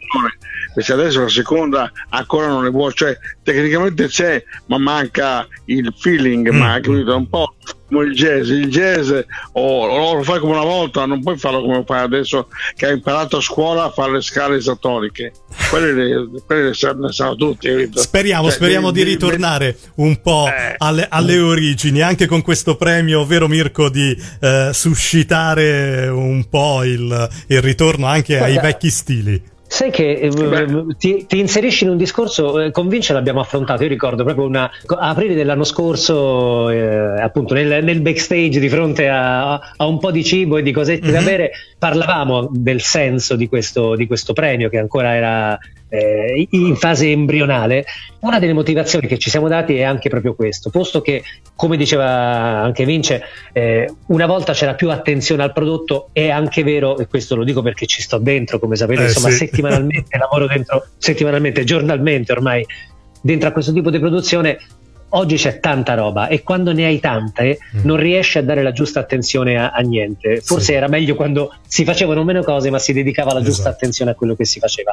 Invece 0.68 0.92
adesso 0.92 1.20
la 1.22 1.28
seconda 1.28 1.90
ancora 2.10 2.48
non 2.48 2.66
è 2.66 2.70
buona, 2.70 2.92
cioè 2.92 3.16
tecnicamente 3.42 4.08
c'è, 4.08 4.42
ma 4.66 4.76
manca 4.78 5.46
il 5.66 5.92
feeling, 5.96 6.50
Mm. 6.50 6.56
ma 6.56 6.74
capito? 6.80 7.12
È 7.12 7.16
un 7.16 7.28
po' 7.28 7.54
come 7.88 8.04
il 8.06 8.14
jazz. 8.14 8.48
Il 8.50 8.68
jazz 8.68 9.10
o, 9.52 9.86
o 9.86 10.14
lo 10.14 10.22
fai 10.22 10.38
come 10.40 10.52
una 10.52 10.64
volta, 10.64 11.06
non 11.06 11.22
puoi 11.22 11.36
farlo 11.38 11.60
come 11.62 11.82
fai 11.86 12.00
adesso 12.00 12.48
che 12.74 12.86
hai 12.86 12.92
imparato 12.94 13.38
a 13.38 13.40
scuola 13.40 13.84
a 13.84 13.90
fare 13.90 14.12
le 14.12 14.20
scale 14.22 14.56
isotoniche. 14.56 15.32
Quelle 15.70 15.92
le, 15.92 16.28
quelle 16.44 16.62
le 16.68 16.74
sanno 16.74 17.34
tutti. 17.36 17.90
Speriamo, 17.94 18.44
Cioè, 18.48 18.52
speriamo 18.56 18.90
di 18.90 19.00
devi- 19.00 19.10
ritornare 19.12 19.76
un 19.96 20.20
po' 20.20 20.46
Eh. 20.46 20.74
alle, 20.78 21.06
alle 21.08 21.38
origini, 21.38 22.00
anche 22.02 22.26
con 22.26 22.42
questo 22.42 22.76
premio, 22.76 23.24
vero 23.24 23.48
Mirko, 23.48 23.88
di 23.88 24.16
eh, 24.40 24.70
suscitare 24.72 26.08
un 26.08 26.48
po' 26.48 26.84
il, 26.84 27.28
il 27.48 27.62
ritorno 27.62 28.06
anche 28.06 28.38
ai 28.38 28.58
vecchi 28.60 28.90
stili. 28.90 29.54
Sai 29.68 29.90
che 29.90 30.12
eh, 30.12 30.28
Beh. 30.28 30.94
ti, 30.96 31.26
ti 31.26 31.38
inserisci 31.40 31.84
in 31.84 31.90
un 31.90 31.96
discorso, 31.96 32.60
eh, 32.60 32.70
con 32.70 32.88
Vince 32.88 33.12
l'abbiamo 33.12 33.40
affrontato, 33.40 33.82
io 33.82 33.88
ricordo 33.88 34.22
proprio 34.24 34.46
una, 34.46 34.64
a 34.64 35.08
aprile 35.08 35.34
dell'anno 35.34 35.64
scorso, 35.64 36.70
eh, 36.70 37.20
appunto 37.20 37.52
nel, 37.54 37.82
nel 37.84 38.00
backstage 38.00 38.60
di 38.60 38.68
fronte 38.68 39.08
a, 39.08 39.54
a 39.76 39.86
un 39.86 39.98
po' 39.98 40.10
di 40.12 40.22
cibo 40.24 40.56
e 40.58 40.62
di 40.62 40.72
cosette 40.72 41.10
da 41.10 41.18
Mhm. 41.18 41.24
bere, 41.24 41.50
parlavamo 41.78 42.48
del 42.52 42.80
senso 42.80 43.34
di 43.36 43.48
questo, 43.48 43.96
di 43.96 44.06
questo 44.06 44.32
premio 44.32 44.68
che 44.68 44.78
ancora 44.78 45.14
era 45.14 45.58
eh, 45.88 46.46
in 46.50 46.76
fase 46.76 47.10
embrionale. 47.10 47.84
Una 48.20 48.38
delle 48.38 48.52
motivazioni 48.52 49.06
che 49.06 49.18
ci 49.18 49.30
siamo 49.30 49.48
dati 49.48 49.76
è 49.76 49.82
anche 49.82 50.08
proprio 50.08 50.34
questo, 50.34 50.70
posto 50.70 51.00
che, 51.00 51.22
come 51.54 51.76
diceva 51.76 52.06
anche 52.08 52.84
Vince, 52.84 53.22
eh, 53.52 53.88
una 54.06 54.26
volta 54.26 54.52
c'era 54.52 54.74
più 54.74 54.90
attenzione 54.90 55.42
al 55.42 55.52
prodotto, 55.52 56.08
è 56.12 56.28
anche 56.30 56.62
vero, 56.64 56.98
e 56.98 57.06
questo 57.06 57.36
lo 57.36 57.44
dico 57.44 57.62
perché 57.62 57.86
ci 57.86 58.02
sto 58.02 58.18
dentro, 58.18 58.58
come 58.58 58.74
sapete, 58.76 59.02
Eh, 59.02 59.06
insomma, 59.06 59.28
sì. 59.30 59.36
settimanalmente 59.36 60.16
lavoro 60.18 60.46
dentro, 60.46 60.86
settimanalmente, 60.98 61.64
giornalmente 61.64 62.32
ormai 62.32 62.64
dentro 63.20 63.48
a 63.48 63.52
questo 63.52 63.72
tipo 63.72 63.90
di 63.90 63.98
produzione. 63.98 64.58
Oggi 65.10 65.36
c'è 65.36 65.60
tanta 65.60 65.94
roba 65.94 66.26
e 66.26 66.42
quando 66.42 66.72
ne 66.72 66.84
hai 66.84 66.98
tante 66.98 67.58
Mm. 67.76 67.80
non 67.84 67.96
riesci 67.96 68.38
a 68.38 68.42
dare 68.42 68.60
la 68.62 68.72
giusta 68.72 68.98
attenzione 68.98 69.56
a, 69.56 69.70
a 69.70 69.80
niente. 69.80 70.40
Forse 70.40 70.64
Sì. 70.66 70.72
era 70.72 70.88
meglio 70.88 71.14
quando 71.14 71.54
si 71.66 71.84
facevano 71.84 72.24
meno 72.24 72.42
cose 72.42 72.70
ma 72.70 72.80
si 72.80 72.92
dedicava 72.92 73.32
la 73.32 73.38
giusta 73.40 73.60
Esatto. 73.62 73.74
attenzione 73.76 74.10
a 74.10 74.14
quello 74.14 74.34
che 74.34 74.44
si 74.44 74.58
faceva. 74.58 74.92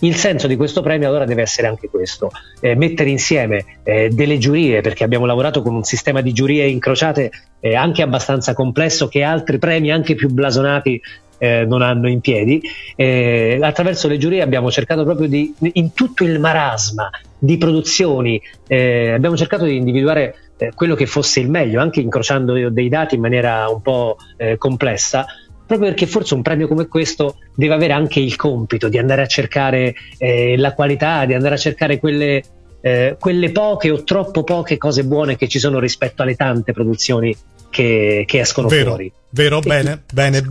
Il 0.00 0.16
senso 0.16 0.46
di 0.46 0.56
questo 0.56 0.82
premio 0.82 1.08
allora 1.08 1.24
deve 1.24 1.42
essere 1.42 1.66
anche 1.66 1.88
questo, 1.88 2.30
eh, 2.60 2.74
mettere 2.74 3.10
insieme 3.10 3.64
eh, 3.84 4.10
delle 4.10 4.38
giurie, 4.38 4.80
perché 4.80 5.04
abbiamo 5.04 5.24
lavorato 5.24 5.62
con 5.62 5.74
un 5.74 5.84
sistema 5.84 6.20
di 6.20 6.32
giurie 6.32 6.66
incrociate 6.66 7.30
eh, 7.60 7.74
anche 7.74 8.02
abbastanza 8.02 8.52
complesso 8.52 9.08
che 9.08 9.22
altri 9.22 9.58
premi 9.58 9.90
anche 9.90 10.14
più 10.14 10.28
blasonati 10.28 11.00
eh, 11.38 11.64
non 11.64 11.82
hanno 11.82 12.08
in 12.08 12.20
piedi. 12.20 12.60
Eh, 12.96 13.58
attraverso 13.62 14.08
le 14.08 14.18
giurie 14.18 14.42
abbiamo 14.42 14.70
cercato 14.70 15.04
proprio 15.04 15.28
di, 15.28 15.54
in 15.72 15.92
tutto 15.92 16.24
il 16.24 16.38
marasma 16.38 17.10
di 17.38 17.58
produzioni, 17.58 18.40
eh, 18.66 19.12
abbiamo 19.12 19.36
cercato 19.36 19.64
di 19.64 19.76
individuare 19.76 20.36
eh, 20.56 20.72
quello 20.74 20.94
che 20.94 21.06
fosse 21.06 21.40
il 21.40 21.50
meglio, 21.50 21.80
anche 21.80 22.00
incrociando 22.00 22.70
dei 22.70 22.88
dati 22.88 23.16
in 23.16 23.20
maniera 23.20 23.68
un 23.68 23.82
po' 23.82 24.16
eh, 24.36 24.56
complessa, 24.56 25.26
proprio 25.66 25.88
perché 25.88 26.06
forse 26.06 26.34
un 26.34 26.42
premio 26.42 26.68
come 26.68 26.86
questo 26.86 27.38
deve 27.54 27.74
avere 27.74 27.92
anche 27.92 28.20
il 28.20 28.36
compito 28.36 28.88
di 28.88 28.98
andare 28.98 29.22
a 29.22 29.26
cercare 29.26 29.94
eh, 30.18 30.56
la 30.56 30.74
qualità, 30.74 31.24
di 31.24 31.34
andare 31.34 31.54
a 31.54 31.58
cercare 31.58 31.98
quelle, 31.98 32.42
eh, 32.80 33.16
quelle 33.18 33.50
poche 33.50 33.90
o 33.90 34.02
troppo 34.04 34.44
poche 34.44 34.76
cose 34.76 35.04
buone 35.04 35.36
che 35.36 35.48
ci 35.48 35.58
sono 35.58 35.78
rispetto 35.78 36.22
alle 36.22 36.34
tante 36.36 36.72
produzioni 36.72 37.34
che, 37.70 38.24
che 38.26 38.38
escono 38.38 38.68
Vero, 38.68 38.90
fuori. 38.90 39.12
vero, 39.30 39.58
bene, 39.58 40.02
bene, 40.12 40.42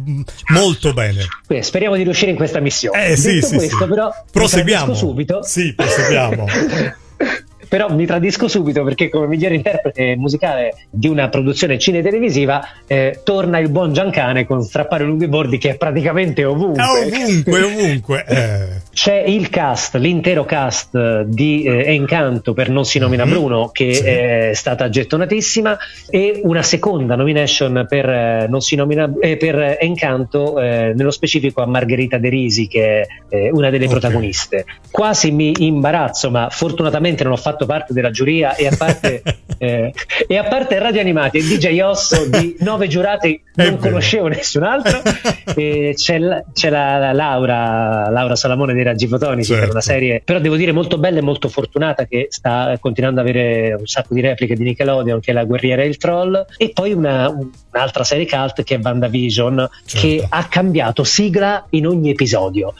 molto 0.50 0.92
bene. 0.94 1.22
Speriamo 1.62 1.96
di 1.96 2.04
riuscire 2.04 2.32
in 2.32 2.36
questa 2.38 2.60
missione. 2.60 3.08
Eh 3.08 3.16
sì, 3.16 3.42
sì, 3.42 3.56
questo, 3.56 3.78
sì. 3.78 3.88
però, 3.88 4.12
Proseguiamo. 4.30 4.94
subito. 4.94 5.42
Sì, 5.42 5.74
proseguiamo. 5.74 6.46
però 7.74 7.92
mi 7.92 8.06
tradisco 8.06 8.48
subito 8.48 8.84
perché 8.84 9.10
come 9.10 9.26
miglior 9.26 9.52
interprete 9.52 10.16
musicale 10.16 10.76
di 10.92 11.08
una 11.08 11.30
produzione 11.30 11.80
cine-televisiva 11.80 12.64
eh, 12.86 13.22
torna 13.24 13.58
il 13.58 13.70
buon 13.70 13.94
Giancane 13.94 14.46
con 14.46 14.62
Strappare 14.62 15.04
lunghi 15.04 15.28
bordi 15.28 15.58
che 15.58 15.72
è 15.72 15.76
praticamente 15.76 16.46
ovunque. 16.46 16.84
ovunque, 16.84 17.62
ovunque. 17.64 18.26
Eh. 18.44 18.82
C'è 18.94 19.24
il 19.26 19.50
cast, 19.50 19.96
l'intero 19.96 20.46
cast 20.46 21.22
di 21.22 21.64
eh, 21.64 21.94
Encanto 21.94 22.54
per 22.54 22.70
Non 22.70 22.86
si 22.86 23.00
nomina 23.00 23.26
mm-hmm. 23.26 23.34
Bruno 23.34 23.70
che 23.70 23.94
sì. 23.94 24.04
è 24.04 24.52
stata 24.54 24.90
gettonatissima 24.90 25.78
e 26.10 26.42
una 26.44 26.62
seconda 26.62 27.16
nomination 27.16 27.86
per, 27.88 28.08
eh, 28.08 28.48
non 28.50 28.62
si 28.62 28.76
nomina, 28.76 29.12
eh, 29.20 29.38
per 29.38 29.78
Encanto, 29.80 30.60
eh, 30.60 30.94
nello 30.96 31.12
specifico 31.12 31.62
a 31.62 31.66
Margherita 31.66 32.18
De 32.18 32.30
Risi 32.30 32.68
che 32.68 33.08
è 33.30 33.50
una 33.52 33.70
delle 33.70 33.86
okay. 33.86 34.00
protagoniste. 34.00 34.66
Quasi 34.92 35.32
mi 35.32 35.54
imbarazzo, 35.58 36.30
ma 36.30 36.50
fortunatamente 36.50 37.24
non 37.24 37.34
ho 37.34 37.38
fatto 37.38 37.63
parte 37.66 37.94
della 37.94 38.12
giuria 38.12 38.56
e 38.56 38.68
a 38.68 38.76
parte, 38.76 39.22
eh, 39.58 39.94
e 40.28 40.38
a 40.38 40.44
parte 40.44 40.80
Radio 40.80 41.02
Animati 41.02 41.38
e 41.38 41.42
DJ 41.42 41.80
Osso 41.82 42.26
di 42.28 42.56
nove 42.60 42.88
giurati 42.88 43.42
non 43.56 43.78
conoscevo 43.78 44.28
nessun 44.28 44.64
altro. 44.64 45.02
E 45.56 45.94
c'è, 45.96 46.18
la, 46.18 46.44
c'è 46.52 46.70
la, 46.70 46.98
la 46.98 47.12
Laura, 47.12 48.10
Laura 48.10 48.36
Salamone 48.36 48.74
dei 48.74 48.82
Raggi 48.82 49.06
Fotonici 49.08 49.50
certo. 49.50 49.62
per 49.62 49.72
una 49.72 49.82
serie, 49.82 50.22
però 50.24 50.40
devo 50.40 50.56
dire 50.56 50.72
molto 50.72 50.98
bella 50.98 51.20
e 51.20 51.22
molto 51.22 51.48
fortunata 51.48 52.06
che 52.06 52.28
sta 52.32 52.76
continuando 52.80 53.22
ad 53.22 53.28
avere 53.28 53.74
un 53.74 53.86
sacco 53.86 54.16
di 54.16 54.22
repliche 54.22 54.56
di 54.56 54.64
Nickelodeon 54.64 55.20
che 55.20 55.30
è 55.30 55.34
La 55.34 55.44
guerriera 55.44 55.84
e 55.84 55.88
il 55.88 55.98
troll 55.98 56.44
e 56.58 56.72
poi 56.74 56.94
una, 56.94 57.30
un'altra 57.30 58.04
serie 58.04 58.26
cult 58.26 58.64
che 58.64 58.76
è 58.76 58.80
WandaVision 58.82 59.70
certo. 59.86 60.08
che 60.08 60.26
ha 60.28 60.48
cambiato 60.48 61.04
sigla 61.04 61.66
in 61.72 61.86
ogni 61.86 62.10
episodio. 62.10 62.74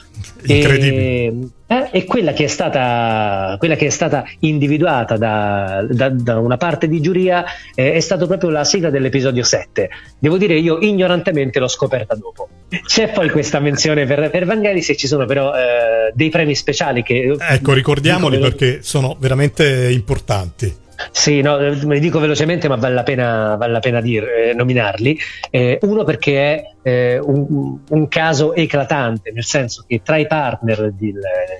Incredibile. 0.44 1.02
E, 1.02 1.48
eh, 1.66 1.88
e 1.90 2.04
quella 2.04 2.32
che 2.32 2.44
è 2.44 2.46
stata, 2.46 3.56
quella 3.58 3.74
che 3.74 3.86
è 3.86 3.90
stata 3.90 4.24
individuata 4.40 5.16
da, 5.16 5.84
da, 5.88 6.10
da 6.10 6.38
una 6.38 6.56
parte 6.56 6.88
di 6.88 7.00
giuria 7.00 7.44
eh, 7.74 7.92
è 7.92 8.00
stata 8.00 8.26
proprio 8.26 8.50
la 8.50 8.64
sigla 8.64 8.90
dell'episodio 8.90 9.42
7. 9.42 9.88
Devo 10.18 10.36
dire, 10.36 10.58
io 10.58 10.78
ignorantemente 10.80 11.58
l'ho 11.58 11.68
scoperta 11.68 12.14
dopo. 12.14 12.48
C'è 12.68 13.10
poi 13.10 13.30
questa 13.30 13.60
menzione 13.60 14.06
per, 14.06 14.30
per 14.30 14.44
Vangelis 14.44 14.90
e 14.90 14.96
ci 14.96 15.06
sono 15.06 15.24
però 15.26 15.54
eh, 15.54 16.12
dei 16.14 16.28
premi 16.28 16.54
speciali 16.54 17.02
che... 17.02 17.36
Ecco, 17.38 17.72
ricordiamoli 17.72 18.38
perché 18.38 18.80
sono 18.82 19.16
veramente 19.18 19.90
importanti. 19.90 20.82
Sì, 21.10 21.40
no, 21.40 21.58
me 21.58 21.94
li 21.94 22.00
dico 22.00 22.18
velocemente, 22.18 22.68
ma 22.68 22.76
vale 22.76 22.94
la 22.94 23.02
pena, 23.02 23.56
vale 23.56 23.72
la 23.72 23.80
pena 23.80 24.00
dir, 24.00 24.24
eh, 24.24 24.54
nominarli. 24.54 25.18
Eh, 25.50 25.78
uno 25.82 26.04
perché 26.04 26.36
è 26.36 26.62
eh, 26.82 27.18
un, 27.18 27.78
un, 27.88 28.08
caso 28.08 28.54
eclatante, 28.54 29.32
nel 29.32 29.44
senso 29.44 29.84
che 29.86 30.02
tra 30.04 30.16
i 30.16 30.26
partner 30.26 30.92
di, 30.92 31.12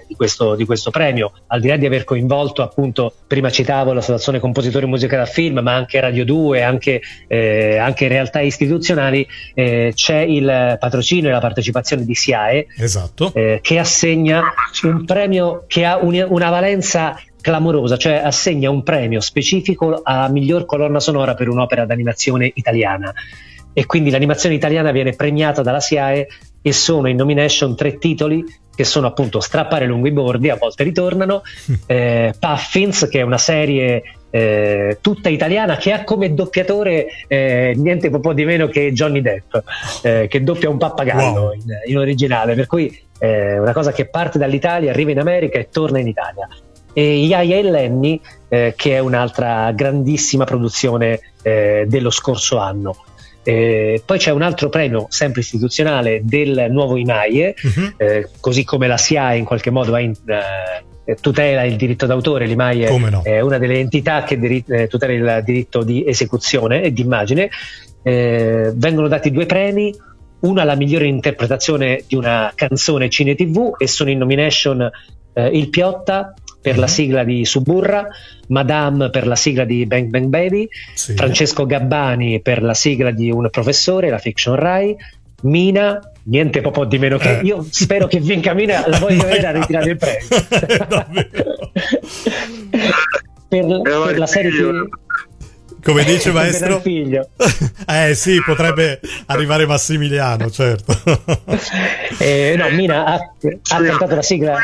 di, 0.07 0.15
questo, 0.15 0.55
di, 0.55 0.65
questo, 0.65 0.91
premio, 0.91 1.33
al 1.49 1.61
di 1.61 1.69
là 1.69 1.77
di 1.77 1.87
aver 1.87 2.05
coinvolto 2.05 2.63
appunto, 2.63 3.15
prima 3.27 3.51
citavo 3.51 3.93
l'Associazione 3.93 4.39
Compositori 4.39 4.87
Musica 4.87 5.17
da 5.17 5.27
Film, 5.27 5.61
ma 5.61 5.75
anche 5.75 5.99
Radio 5.99 6.25
2, 6.25 6.63
anche, 6.63 7.01
eh, 7.27 7.79
anche 7.79 8.09
realtà 8.09 8.41
istituzionali, 8.41 9.27
eh, 9.55 9.93
c'è 9.95 10.19
il 10.19 10.77
patrocinio 10.79 11.31
e 11.31 11.33
la 11.33 11.41
partecipazione 11.41 12.05
di 12.05 12.15
SIAE, 12.15 12.67
esatto. 12.79 13.33
Eh, 13.35 13.61
che 13.63 13.79
assegna 13.79 14.43
un 14.83 15.05
premio 15.05 15.65
che 15.67 15.85
ha 15.85 15.97
un, 15.97 16.25
una 16.29 16.51
valenza 16.51 17.17
clamorosa, 17.45 17.99
cioè 17.99 18.15
assegna 18.15 18.71
un 18.71 18.83
premio 18.83 19.21
specifico 19.21 20.01
a 20.03 20.31
miglior 20.31 20.65
colonna 20.65 20.99
sonora 20.99 21.35
per 21.35 21.51
un'opera 21.51 21.85
d'animazione 21.85 22.51
italiana. 22.55 23.13
E 23.75 23.85
quindi 23.85 24.09
l'animazione 24.09 24.55
italiana 24.55 24.93
viene 24.93 25.13
premiata 25.13 25.61
dalla 25.61 25.81
SIAE 25.81 26.27
e 26.63 26.73
sono 26.73 27.07
in 27.09 27.17
nomination 27.17 27.77
tre 27.77 27.99
titoli 27.99 28.43
che 28.75 28.85
sono 28.85 29.09
appunto 29.09 29.41
Strappare 29.41 29.85
lungo 29.85 30.07
i 30.07 30.13
bordi, 30.13 30.49
a 30.49 30.57
volte 30.57 30.85
ritornano, 30.85 31.43
eh, 31.87 32.35
Puffins, 32.39 33.09
che 33.11 33.19
è 33.19 33.23
una 33.23 33.37
serie 33.37 34.03
eh, 34.31 34.99
tutta 35.03 35.29
italiana 35.29 35.77
che 35.77 35.93
ha 35.93 36.03
come 36.03 36.33
doppiatore 36.33 37.07
eh, 37.29 37.75
niente 37.77 38.09
po' 38.09 38.33
di 38.33 38.47
meno 38.47 38.69
che 38.69 38.91
Johnny 38.93 39.21
Depp, 39.21 39.55
eh, 40.03 40.29
che 40.31 40.43
doppia 40.43 40.71
un 40.71 40.79
pappagallo 40.79 41.41
wow. 41.41 41.53
in, 41.53 41.63
in, 41.89 41.99
originale, 41.99 42.55
per 42.55 42.67
cui 42.67 42.99
è 43.19 43.59
una 43.59 43.75
cosa 43.75 43.93
che 43.93 44.07
parte 44.07 44.39
dall'Italia, 44.39 44.91
arriva 44.91 45.11
in 45.11 45.21
America 45.21 45.59
e 45.59 45.69
torna 45.69 45.99
in 45.99 46.09
Italia 46.09 46.49
e 46.95 47.17
Yaya 47.17 47.59
e 47.59 47.63
Lenny, 47.63 48.21
eh, 48.49 48.73
che 48.77 48.95
è 48.95 48.99
un'altra 49.01 49.71
grandissima 49.73 50.45
produzione 50.45 51.21
eh, 51.43 51.85
dello 51.87 52.11
scorso 52.11 52.57
anno. 52.57 52.97
Eh, 53.43 54.01
poi 54.03 54.17
c'è 54.17 54.31
un 54.31 54.41
altro 54.41 54.71
premio 54.71 55.07
sempre 55.11 55.43
istituzionale 55.43 56.21
del 56.23 56.69
nuovo 56.71 56.97
IMAIE, 56.97 57.55
uh-huh. 57.61 57.93
eh, 57.99 58.31
così 58.41 58.65
come 58.65 58.87
la 58.87 58.97
SIAE 58.97 59.37
in 59.37 59.45
qualche 59.45 59.71
modo 59.71 59.95
in, 59.99 60.15
eh, 61.05 61.17
tutela 61.21 61.65
il 61.65 61.77
diritto 61.77 62.07
d'autore, 62.07 62.47
l'IMAIE 62.47 62.99
no. 63.11 63.21
è 63.23 63.41
una 63.41 63.59
delle 63.59 63.79
entità 63.79 64.23
che 64.23 64.39
diri- 64.39 64.65
eh, 64.67 64.87
tutela 64.87 65.13
il 65.13 65.45
diritto 65.45 65.83
di 65.83 66.05
esecuzione 66.07 66.83
e 66.83 66.93
di 66.93 67.03
immagine. 67.03 67.51
Eh, 68.03 68.73
vengono 68.75 69.09
dati 69.09 69.31
due 69.31 69.47
premi, 69.47 69.95
una 70.41 70.63
alla 70.63 70.75
migliore 70.75 71.07
interpretazione 71.07 72.05
di 72.07 72.15
una 72.15 72.53
canzone 72.55 73.11
cine 73.11 73.35
tv 73.35 73.75
e 73.77 73.87
sono 73.87 74.11
in 74.11 74.19
nomination 74.19 74.91
il 75.37 75.69
Piotta 75.69 76.33
per 76.65 76.79
la 76.79 76.87
mhm. 76.87 76.93
sigla 76.93 77.25
di 77.25 77.45
Suburra, 77.45 78.09
Madame 78.49 79.11
per 79.11 79.27
la 79.27 79.37
sigla 79.37 79.65
di 79.65 79.85
Bang 79.85 80.09
Bang 80.09 80.29
Baby, 80.29 80.67
sì. 80.95 81.13
Francesco 81.13 81.67
Gabbani 81.67 82.41
per 82.41 82.63
la 82.63 82.73
sigla 82.73 83.11
di 83.11 83.31
Un 83.31 83.51
professore, 83.51 84.09
la 84.09 84.17
fiction 84.17 84.55
Rai, 84.55 84.97
Mina, 85.43 86.01
niente 86.23 86.63
po' 86.63 86.87
di 86.87 86.97
meno 86.97 87.19
che 87.19 87.41
eh. 87.41 87.43
io 87.43 87.67
spero 87.69 88.07
che 88.07 88.19
vinca 88.19 88.55
Mina, 88.55 88.83
la 88.89 88.99
voglio 88.99 89.25
vedere 89.29 89.47
a 89.47 89.51
ritirare 89.51 89.91
il 89.91 89.99
premio. 89.99 90.27
per, 93.47 93.83
per 93.83 94.19
la 94.19 94.27
serie 94.27 94.51
di 94.51 94.63
come 95.83 96.03
dice 96.03 96.33
maestro 96.33 96.81
eh 96.83 98.15
sì 98.15 98.41
potrebbe 98.43 99.01
arrivare 99.27 99.67
Massimiliano 99.67 100.49
certo 100.49 100.99
eh, 102.19 102.55
no 102.57 102.71
Mina 102.71 103.05
ha, 103.05 103.13
ha 103.17 103.83
cantato 103.83 104.15
la 104.15 104.23
sigla 104.23 104.57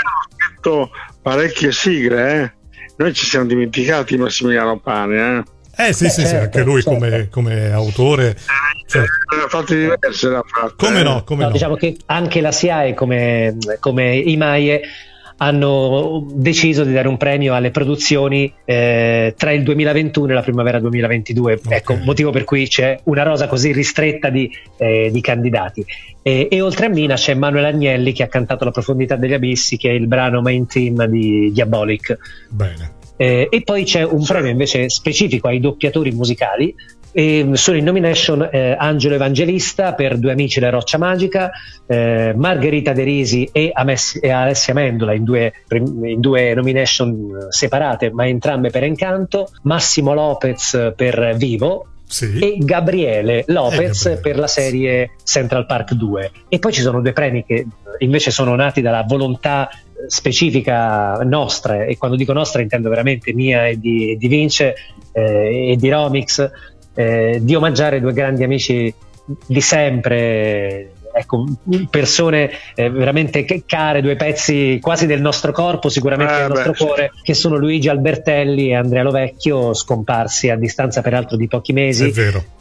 parecchie 1.23 1.73
sigle, 1.73 2.43
eh? 2.43 2.53
Noi 2.97 3.15
ci 3.15 3.25
siamo 3.27 3.47
dimenticati 3.47 4.17
Massimiliano 4.17 4.79
Pane, 4.79 5.39
eh? 5.39 5.43
Eh 5.89 5.93
sì, 5.95 6.05
Beh, 6.05 6.11
sì, 6.11 6.21
certo, 6.23 6.29
sì, 6.29 6.37
anche 6.37 6.63
lui 6.63 6.83
certo. 6.83 6.99
come, 6.99 7.29
come, 7.31 7.73
autore. 7.73 8.37
Cioè... 8.87 9.01
Ne 9.01 9.43
ha 9.45 9.49
fatte 9.49 9.77
diverse 9.77 10.29
da 10.29 10.43
fatte. 10.45 10.75
Come 10.77 11.03
no, 11.03 11.23
come 11.25 11.43
no, 11.43 11.47
no, 11.47 11.53
Diciamo 11.53 11.77
che 11.77 11.97
anche 12.07 12.41
la 12.41 12.53
SIAE 12.53 12.93
come, 12.93 13.57
come 13.79 14.17
Imaie 14.17 14.83
hanno 15.43 16.27
deciso 16.33 16.85
di 16.85 16.93
dare 16.93 17.09
un 17.09 17.17
premio 17.17 17.55
alle 17.55 17.71
produzioni 17.71 18.53
eh, 18.65 19.35
tra 19.37 19.53
il 19.53 19.63
2021 19.63 20.31
e 20.31 20.35
la 20.35 20.43
primavera 20.43 20.79
2022. 20.79 21.61
Okay. 21.65 21.79
Ecco, 21.79 21.97
motivo 21.97 22.31
per 22.31 22.45
cui 22.45 22.69
c'è 22.69 23.01
una 23.05 23.23
rosa 23.23 23.47
così 23.47 23.73
ristretta 23.73 24.29
di, 24.29 24.51
eh, 24.77 25.09
di 25.11 25.21
candidati. 25.23 25.85
E, 26.21 26.49
e, 26.51 26.61
oltre 26.61 26.87
a 26.87 26.89
Mina 26.91 27.15
c'è 27.15 27.33
Manuel 27.33 27.65
Agnelli 27.65 28.13
che 28.13 28.23
ha 28.23 28.29
cantato 28.29 28.67
La 28.67 28.71
profondità 28.71 29.17
degli 29.17 29.33
abissi, 29.33 29.79
che 29.79 29.89
è 29.89 29.93
il 29.95 30.07
brano 30.07 30.43
main 30.43 30.67
team 30.67 31.07
di 31.07 31.51
Diabolic. 31.53 32.19
Bene. 32.51 32.99
Eh, 33.17 33.49
e 33.51 33.63
poi 33.63 33.85
c'è 33.85 34.03
un 34.03 34.25
premio 34.25 34.51
invece 34.51 34.91
specifico 34.91 35.49
ai 35.49 35.61
doppiatori 35.61 36.11
musicali. 36.11 36.75
E 37.13 37.49
sono 37.55 37.77
in 37.77 37.85
nomination 37.85 38.49
eh, 38.51 38.77
Angelo 38.79 39.15
Evangelista 39.15 39.95
per 39.95 40.17
Due 40.17 40.33
amici 40.33 40.61
la 40.61 40.71
roccia 40.71 40.99
magica, 40.99 41.51
eh, 41.87 42.33
Margherita 42.37 42.93
De 42.93 43.03
Risi 43.03 43.49
e, 43.53 43.71
Amessi, 43.73 44.19
e 44.21 44.31
Alessia 44.31 44.75
Mendola 44.75 45.13
in 45.13 45.25
due, 45.25 45.53
in 45.71 46.21
due, 46.21 46.55
nomination 46.55 47.49
separate, 47.49 48.11
ma 48.13 48.27
entrambe 48.27 48.71
per 48.71 48.85
Encanto, 48.85 49.51
Massimo 49.63 50.15
Lopez 50.15 50.93
per 50.95 51.35
Vivo, 51.37 51.87
sì. 52.11 52.39
e 52.39 52.57
Gabriele 52.59 53.45
Lopez 53.47 54.03
Gabriele. 54.05 54.21
per 54.21 54.39
la 54.39 54.47
serie 54.47 55.11
Central 55.25 55.67
Park 55.67 55.95
2. 55.95 56.31
E 56.49 56.59
poi 56.59 56.73
ci 56.73 56.81
sono 56.81 57.01
due 57.01 57.13
premi 57.13 57.45
che 57.45 57.67
invece 57.99 58.31
sono 58.31 58.55
nati 58.55 58.81
dalla 58.81 59.05
volontà 59.07 59.69
specifica 60.07 61.23
nostra, 61.25 61.85
e 61.85 61.97
quando 61.97 62.17
dico 62.17 62.33
nostra 62.33 62.63
intendo 62.63 62.89
veramente 62.89 63.33
mia 63.33 63.67
e 63.67 63.79
di, 63.79 64.17
di 64.19 64.29
Vince 64.29 64.75
eh, 65.13 65.73
e 65.73 65.77
di 65.77 65.91
Romix, 65.91 66.51
eh, 66.95 67.39
di 67.41 67.55
omaggiare 67.55 68.01
due 68.01 68.13
grandi 68.13 68.45
amici 68.45 68.93
di 69.47 69.61
sempre 69.61 70.93
ecco, 71.13 71.45
persone 71.89 72.51
eh, 72.75 72.91
veramente 72.91 73.45
care, 73.67 74.01
due 74.01 74.17
pezzi 74.17 74.79
quasi 74.81 75.07
del 75.07 75.21
nostro 75.21 75.53
corpo, 75.53 75.89
sicuramente 75.89 76.35
eh, 76.35 76.39
del 76.39 76.49
nostro 76.49 76.73
beh, 76.73 76.79
cuore, 76.79 77.11
sì. 77.15 77.23
che 77.23 77.35
sono 77.35 77.57
Luigi 77.57 77.89
Albertelli 77.89 78.71
e 78.71 78.75
Andrea 78.75 79.03
Lovecchio, 79.03 79.75
scomparsi 79.75 80.51
a 80.51 80.57
distanza 80.57 81.01
peraltro 81.03 81.37
di 81.37 81.49
pochi 81.49 81.73
mesi, 81.73 82.13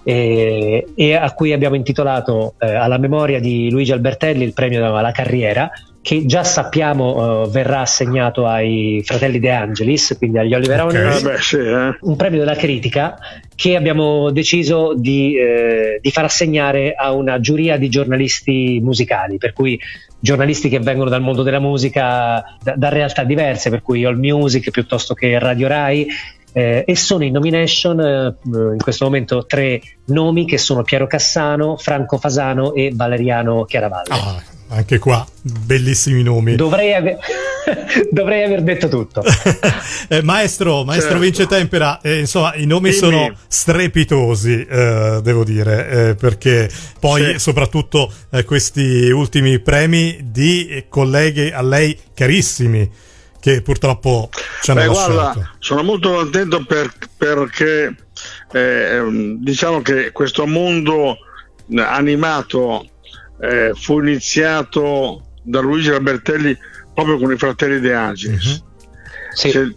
e, 0.04 0.88
e, 0.96 1.16
a 1.16 1.32
cui 1.34 1.54
abbiamo 1.54 1.76
intitolato 1.76 2.54
eh, 2.58 2.74
alla 2.74 2.98
memoria 2.98 3.40
di 3.40 3.70
Luigi 3.70 3.92
Albertelli 3.92 4.44
il 4.44 4.54
premio 4.54 4.96
alla 4.96 5.12
carriera 5.12 5.70
che 6.02 6.26
già 6.26 6.44
sappiamo 6.44 7.44
uh, 7.44 7.50
verrà 7.50 7.82
assegnato 7.82 8.46
ai 8.46 9.02
fratelli 9.04 9.40
De 9.40 9.52
Angelis, 9.52 10.16
quindi 10.18 10.38
agli 10.38 10.54
Oliver 10.54 10.84
okay. 10.84 11.02
Owners, 11.02 11.24
ah, 11.26 11.38
sì, 11.38 11.58
eh. 11.58 11.98
un 12.02 12.16
premio 12.16 12.40
della 12.40 12.56
critica 12.56 13.18
che 13.54 13.76
abbiamo 13.76 14.32
deciso 14.32 14.94
di, 14.96 15.38
eh, 15.38 16.00
di, 16.02 16.12
far 16.12 16.24
assegnare 16.24 16.94
a 16.94 17.12
una 17.12 17.40
giuria 17.42 17.78
di 17.78 17.90
giornalisti 17.90 18.80
musicali, 18.82 19.38
per 19.38 19.52
cui 19.52 19.78
giornalisti 20.20 20.70
che 20.70 20.80
vengono 20.80 21.10
dal 21.10 21.22
mondo 21.22 21.44
della 21.44 21.60
musica 21.60 22.58
da, 22.64 22.76
da 22.76 22.90
realtà 22.90 23.26
diverse, 23.26 23.70
per 23.70 23.82
cui 23.82 24.06
All 24.06 24.18
Music 24.18 24.72
piuttosto 24.72 25.14
che 25.14 25.38
Radio 25.38 25.68
Rai. 25.68 26.08
Eh, 26.52 26.84
e 26.88 26.96
sono 26.96 27.24
in 27.24 27.34
nomination 27.34 28.00
eh, 28.00 28.36
in 28.44 28.80
questo 28.82 29.06
momento 29.06 29.46
tre 29.46 29.80
nomi 30.06 30.48
che 30.48 30.58
sono 30.58 30.82
Piero 30.82 31.06
Cassano, 31.06 31.78
Franco 31.78 32.18
Fasano 32.18 32.74
e 32.74 32.90
Valeriano 32.92 33.66
Chiaravalle. 33.66 34.10
Ah 34.10 34.58
anche 34.70 35.00
qua 35.00 35.26
bellissimi 35.42 36.24
nomi. 36.24 36.56
Dovrei, 36.56 36.94
ave- 36.94 37.18
Dovrei 38.12 38.44
aver 38.44 38.64
detto 38.64 38.88
tutto. 38.88 39.24
eh, 40.08 40.22
maestro, 40.22 40.84
maestro 40.84 41.10
certo. 41.10 41.24
Vince 41.24 41.48
Tempera, 41.48 42.00
eh, 42.02 42.20
insomma, 42.20 42.56
i 42.56 42.66
nomi 42.66 42.90
Dimmi. 42.90 43.02
sono 43.02 43.36
strepitosi, 43.48 44.66
eh, 44.66 45.20
devo 45.22 45.44
dire, 45.44 45.90
eh, 45.90 46.16
perché 46.16 46.70
poi 47.00 47.34
sì. 47.34 47.40
soprattutto 47.40 48.12
eh, 48.32 48.44
questi 48.44 49.10
ultimi 49.10 49.60
premi 49.60 50.20
di 50.24 50.86
colleghi 50.90 51.52
a 51.52 51.62
lei 51.62 51.98
carissimi 52.14 52.90
che 53.40 53.62
purtroppo 53.62 54.30
ci 54.62 54.72
hanno 54.72 54.82
Beh, 54.82 54.88
lasciato. 54.88 55.14
Guarda, 55.14 55.56
sono 55.60 55.84
molto 55.84 56.12
contento 56.12 56.66
per, 56.66 56.92
perché 57.18 57.96
eh, 58.52 59.02
diciamo 59.40 59.82
che 59.82 60.12
questo 60.12 60.46
mondo 60.46 61.18
animato 61.78 62.86
eh, 63.40 63.72
fu 63.74 64.00
iniziato 64.00 65.24
da 65.44 65.60
Luigi 65.62 65.90
Albertelli 65.90 66.58
proprio 66.94 67.18
con 67.18 67.32
i 67.32 67.38
fratelli 67.38 67.80
De 67.80 67.94
Angelis. 67.94 68.46
Uh-huh. 68.46 68.68
Sì. 69.32 69.52
Cioè, 69.52 69.68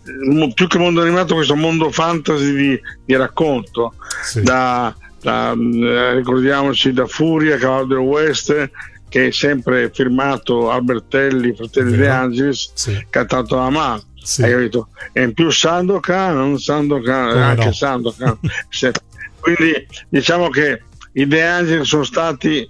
più 0.54 0.66
che 0.66 0.78
mondo 0.78 1.02
animato, 1.02 1.34
questo 1.34 1.54
mondo 1.54 1.90
fantasy 1.90 2.54
di, 2.54 2.80
di 3.04 3.14
racconto, 3.14 3.94
sì. 4.22 4.42
da, 4.42 4.94
da, 5.20 5.52
eh, 5.52 6.14
ricordiamoci 6.14 6.92
da 6.92 7.06
Furia, 7.06 7.58
Cavallo 7.58 7.86
del 7.86 7.98
West, 7.98 8.70
che 9.08 9.26
è 9.26 9.30
sempre 9.30 9.90
firmato 9.92 10.70
Albertelli, 10.70 11.54
Fratelli 11.54 11.96
De 11.96 12.08
Angelis, 12.08 12.72
sì. 12.74 13.06
cantato 13.10 13.56
da 13.56 13.68
mano. 13.68 14.02
Sì. 14.22 14.42
Hai 14.42 14.52
capito? 14.52 14.88
E 15.12 15.22
in 15.22 15.34
più 15.34 15.50
Sandokan, 15.50 16.58
Sandokan 16.58 17.36
anche 17.36 17.66
no. 17.66 17.72
Sandokan. 17.72 18.38
Quindi 19.38 19.86
diciamo 20.08 20.48
che 20.48 20.82
i 21.12 21.26
De 21.26 21.42
Angelis 21.44 21.86
sono 21.86 22.04
stati 22.04 22.68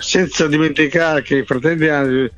senza 0.00 0.46
dimenticare 0.46 1.22
che 1.22 1.38
i 1.38 1.44
fratelli 1.44 1.88
Angeli 1.88 2.30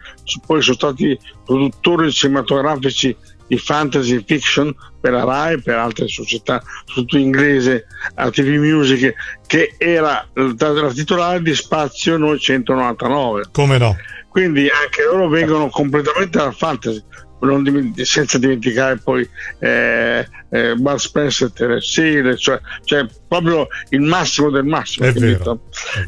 poi 0.46 0.62
sono 0.62 0.76
stati 0.76 1.18
produttori 1.44 2.12
cinematografici 2.12 3.16
di 3.46 3.58
fantasy 3.58 4.22
fiction 4.24 4.74
per 5.00 5.12
la 5.12 5.24
RAI 5.24 5.54
e 5.54 5.62
per 5.62 5.76
altre 5.76 6.06
società, 6.06 6.62
soprattutto 6.84 7.16
inglese, 7.16 7.86
a 8.14 8.30
TV 8.30 8.58
Music, 8.58 9.14
che 9.46 9.74
era 9.78 10.28
la 10.34 10.92
titolare 10.92 11.42
di 11.42 11.54
Spazio 11.54 12.18
999. 12.18 13.44
Come 13.52 13.78
no? 13.78 13.96
Quindi 14.28 14.68
anche 14.68 15.02
loro 15.04 15.28
vengono 15.28 15.68
completamente 15.68 16.38
dal 16.38 16.54
fantasy, 16.54 17.02
Diment- 17.40 18.00
senza 18.02 18.36
dimenticare 18.36 18.98
poi 18.98 19.28
eh, 19.60 20.26
eh, 20.50 20.74
Bud 20.74 20.96
Spencer 20.96 21.48
e 21.48 21.80
Terence 21.80 22.36
cioè, 22.36 22.60
cioè, 22.82 23.06
proprio 23.28 23.68
il 23.90 24.00
massimo 24.00 24.50
del 24.50 24.64
massimo. 24.64 25.06
È 25.06 25.12
vero, 25.12 25.26
è 25.26 25.36
vero. 25.36 25.60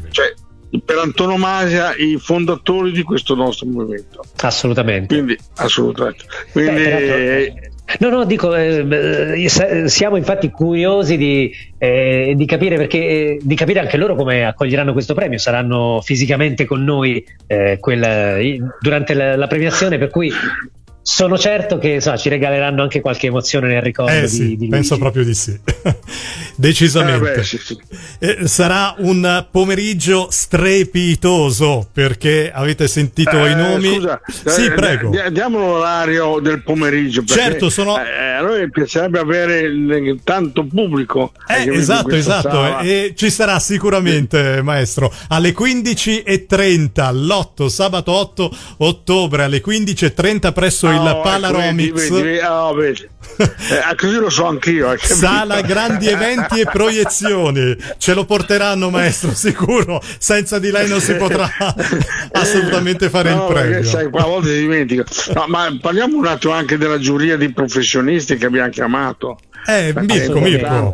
Cioè, 0.09 0.33
per 0.83 0.97
antonomasia 0.97 1.95
i 1.95 2.17
fondatori 2.17 2.91
di 2.91 3.03
questo 3.03 3.35
nostro 3.35 3.67
movimento. 3.67 4.23
Assolutamente. 4.41 5.13
Quindi, 5.13 5.37
assolutamente. 5.55 6.25
Quindi, 6.51 6.81
eh, 6.83 7.71
No, 7.99 8.09
no, 8.09 8.23
dico, 8.23 8.55
eh, 8.55 9.47
siamo 9.87 10.15
infatti 10.15 10.49
curiosi 10.49 11.17
di, 11.17 11.53
eh, 11.77 12.33
di, 12.37 12.45
capire 12.45 12.77
perché, 12.77 12.97
eh, 12.97 13.39
di 13.41 13.55
capire 13.55 13.81
anche 13.81 13.97
loro 13.97 14.15
come 14.15 14.45
accoglieranno 14.45 14.93
questo 14.93 15.13
premio. 15.13 15.37
Saranno 15.37 15.99
fisicamente 16.01 16.65
con 16.65 16.83
noi 16.83 17.23
eh, 17.47 17.77
quel, 17.79 18.71
durante 18.79 19.13
la, 19.13 19.35
la, 19.35 19.47
premiazione, 19.47 19.97
per 19.97 20.09
cui 20.09 20.31
sono 21.03 21.37
certo 21.37 21.79
che 21.79 21.99
so, 21.99 22.15
ci 22.15 22.29
regaleranno 22.29 22.83
anche 22.83 23.01
qualche 23.01 23.27
emozione 23.27 23.67
nel 23.67 23.81
ricordo 23.81 24.11
eh, 24.11 24.21
di, 24.21 24.27
sì, 24.27 24.55
di 24.55 24.67
penso 24.67 24.97
proprio 24.99 25.23
di 25.23 25.33
sì. 25.33 25.59
Decisamente. 26.55 27.31
Eh 27.31 27.35
beh, 27.37 27.43
sì, 27.43 27.57
sì. 27.57 27.79
Eh, 28.19 28.47
sarà 28.47 28.93
un 28.99 29.47
pomeriggio 29.49 30.27
strepitoso 30.29 31.87
perché 31.91 32.51
avete 32.53 32.87
sentito 32.87 33.45
eh, 33.45 33.51
i 33.51 33.55
nomi. 33.55 33.95
scusa, 33.95 34.21
sì 34.27 34.65
eh, 34.65 34.71
prego. 34.71 35.11
diamo 35.31 35.59
l'orario 35.59 36.39
del 36.39 36.61
pomeriggio 36.61 37.23
certo 37.25 37.69
sono 37.69 37.97
eh, 37.97 38.33
a 38.33 38.41
noi 38.41 38.69
piacerebbe 38.69 39.19
avere 39.19 40.19
tanto 40.23 40.65
pubblico. 40.65 41.31
Eh, 41.47 41.67
esatto 41.73 42.15
esatto. 42.15 42.79
e 42.79 43.13
ci 43.15 43.31
sarà 43.31 43.59
sicuramente 43.59 44.61
maestro 44.61 45.11
alle 45.29 45.51
15.30 45.51 47.15
l'8 47.15 47.67
sabato 47.67 48.11
8 48.11 48.55
ottobre 48.77 49.43
alle 49.43 49.63
15.30 49.65 50.53
presso 50.53 50.90
il 50.91 50.99
oh, 50.99 51.21
Palaromix. 51.21 52.09
Vedi, 52.09 52.21
vedi, 52.21 52.39
oh, 52.45 52.73
vedi. 52.73 53.09
Eh, 53.41 53.95
così 53.95 54.15
lo 54.15 54.29
so 54.29 54.45
anch'io. 54.45 54.91
Eh, 54.91 54.97
Sala 54.99 55.61
grandi 55.61 56.07
eventi 56.07 56.59
e 56.59 56.65
proiezioni. 56.65 57.75
Ce 57.97 58.13
lo 58.13 58.25
porteranno, 58.25 58.89
maestro, 58.89 59.33
sicuro. 59.33 60.01
Senza 60.19 60.59
di 60.59 60.69
lei 60.69 60.87
non 60.87 60.99
si 60.99 61.15
potrà 61.15 61.49
assolutamente 62.33 63.09
fare 63.09 63.33
no, 63.33 63.47
il 63.47 63.53
premio. 63.53 63.83
Sai, 63.83 64.05
a 64.05 64.25
volte 64.25 64.57
dimentica. 64.57 65.03
No, 65.33 65.45
ma 65.47 65.75
parliamo 65.79 66.17
un 66.17 66.27
attimo 66.27 66.53
anche 66.53 66.77
della 66.77 66.99
giuria 66.99 67.37
di 67.37 67.51
professionisti 67.51 68.37
che 68.37 68.45
abbiamo 68.45 68.69
chiamato. 68.69 69.39
Eh, 69.65 69.93
Mirko, 69.95 70.39
Mirko. 70.39 70.93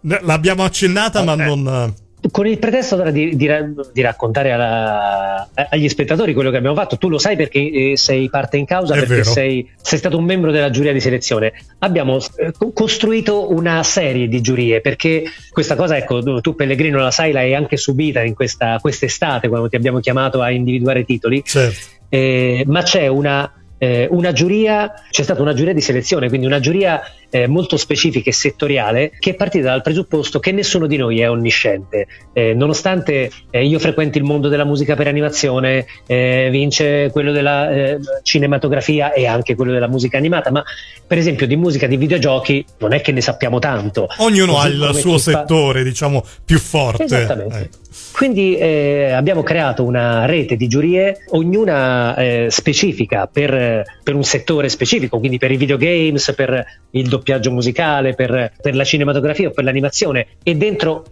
L'abbiamo 0.00 0.64
accennata, 0.64 1.22
ma 1.22 1.32
eh. 1.34 1.36
non 1.36 1.94
con 2.30 2.46
il 2.46 2.58
pretesto 2.58 3.10
di, 3.10 3.34
di, 3.34 3.50
di 3.92 4.00
raccontare 4.00 4.52
alla, 4.52 5.48
agli 5.70 5.88
spettatori 5.88 6.34
quello 6.34 6.50
che 6.50 6.56
abbiamo 6.56 6.76
fatto, 6.76 6.96
tu 6.96 7.08
lo 7.08 7.18
sai 7.18 7.36
perché 7.36 7.58
eh, 7.58 7.96
sei 7.96 8.28
parte 8.30 8.56
in 8.58 8.64
causa, 8.64 8.94
È 8.94 9.04
perché 9.04 9.24
sei, 9.24 9.68
sei, 9.80 9.98
stato 9.98 10.18
un 10.18 10.24
membro 10.24 10.52
della 10.52 10.70
giuria 10.70 10.92
di 10.92 11.00
selezione. 11.00 11.52
Abbiamo 11.80 12.18
eh, 12.36 12.52
costruito 12.72 13.52
una 13.52 13.82
serie 13.82 14.28
di 14.28 14.40
giurie 14.40 14.80
perché 14.80 15.24
questa 15.50 15.74
cosa, 15.74 15.96
ecco, 15.96 16.40
tu 16.40 16.54
Pellegrino 16.54 16.98
la 16.98 17.10
sai, 17.10 17.32
l'hai 17.32 17.54
anche 17.54 17.76
subita 17.76 18.22
in 18.22 18.34
questa 18.34 18.78
quest'estate 18.80 19.48
quando 19.48 19.68
ti 19.68 19.76
abbiamo 19.76 19.98
chiamato 19.98 20.40
a 20.40 20.50
individuare 20.50 21.04
titoli. 21.04 21.42
Certo. 21.44 22.00
Eh, 22.08 22.64
ma 22.66 22.82
c'è 22.82 23.06
una 23.08 23.50
eh, 23.82 24.06
una 24.12 24.30
giuria, 24.30 24.94
c'è 25.10 25.24
stata 25.24 25.42
una 25.42 25.54
giuria 25.54 25.74
di 25.74 25.80
selezione, 25.80 26.28
quindi 26.28 26.46
una 26.46 26.60
giuria 26.60 27.02
eh, 27.32 27.46
molto 27.46 27.78
specifica 27.78 28.28
e 28.28 28.32
settoriale 28.32 29.12
che 29.18 29.30
è 29.30 29.34
partita 29.34 29.70
dal 29.70 29.80
presupposto 29.80 30.38
che 30.38 30.52
nessuno 30.52 30.86
di 30.86 30.98
noi 30.98 31.20
è 31.20 31.30
onnisciente. 31.30 32.06
Eh, 32.34 32.52
nonostante 32.52 33.30
eh, 33.50 33.64
io 33.64 33.78
frequenti 33.78 34.18
il 34.18 34.24
mondo 34.24 34.48
della 34.48 34.64
musica 34.64 34.94
per 34.94 35.06
animazione, 35.06 35.86
eh, 36.06 36.48
vince 36.50 37.08
quello 37.10 37.32
della 37.32 37.70
eh, 37.70 37.98
cinematografia 38.22 39.14
e 39.14 39.26
anche 39.26 39.54
quello 39.54 39.72
della 39.72 39.88
musica 39.88 40.18
animata, 40.18 40.50
ma 40.50 40.62
per 41.06 41.16
esempio 41.16 41.46
di 41.46 41.56
musica 41.56 41.86
di 41.86 41.96
videogiochi 41.96 42.64
non 42.78 42.92
è 42.92 43.00
che 43.00 43.12
ne 43.12 43.22
sappiamo 43.22 43.58
tanto. 43.58 44.08
Ognuno 44.18 44.58
ha 44.58 44.66
il 44.66 44.90
suo 44.92 45.16
settore, 45.16 45.80
fa... 45.80 45.88
diciamo, 45.88 46.24
più 46.44 46.58
forte. 46.58 47.04
Esattamente. 47.04 47.70
Quindi 48.12 48.56
eh, 48.56 49.12
abbiamo 49.12 49.42
creato 49.42 49.84
una 49.84 50.26
rete 50.26 50.56
di 50.56 50.68
giurie, 50.68 51.24
ognuna 51.30 52.14
specifica 52.48 53.26
per, 53.26 53.84
per, 54.02 54.14
un 54.14 54.22
settore 54.22 54.68
specifico, 54.68 55.18
quindi 55.18 55.38
per 55.38 55.50
i 55.50 55.56
videogames, 55.56 56.32
per 56.34 56.64
il 56.90 57.08
doppiaggio 57.08 57.21
musicale, 57.50 58.14
per, 58.14 58.52
per 58.60 58.74
la 58.74 58.84
cinematografia 58.84 59.48
o 59.48 59.50
per 59.50 59.64
l'animazione. 59.64 60.26
E 60.42 60.54
dentro 60.54 61.04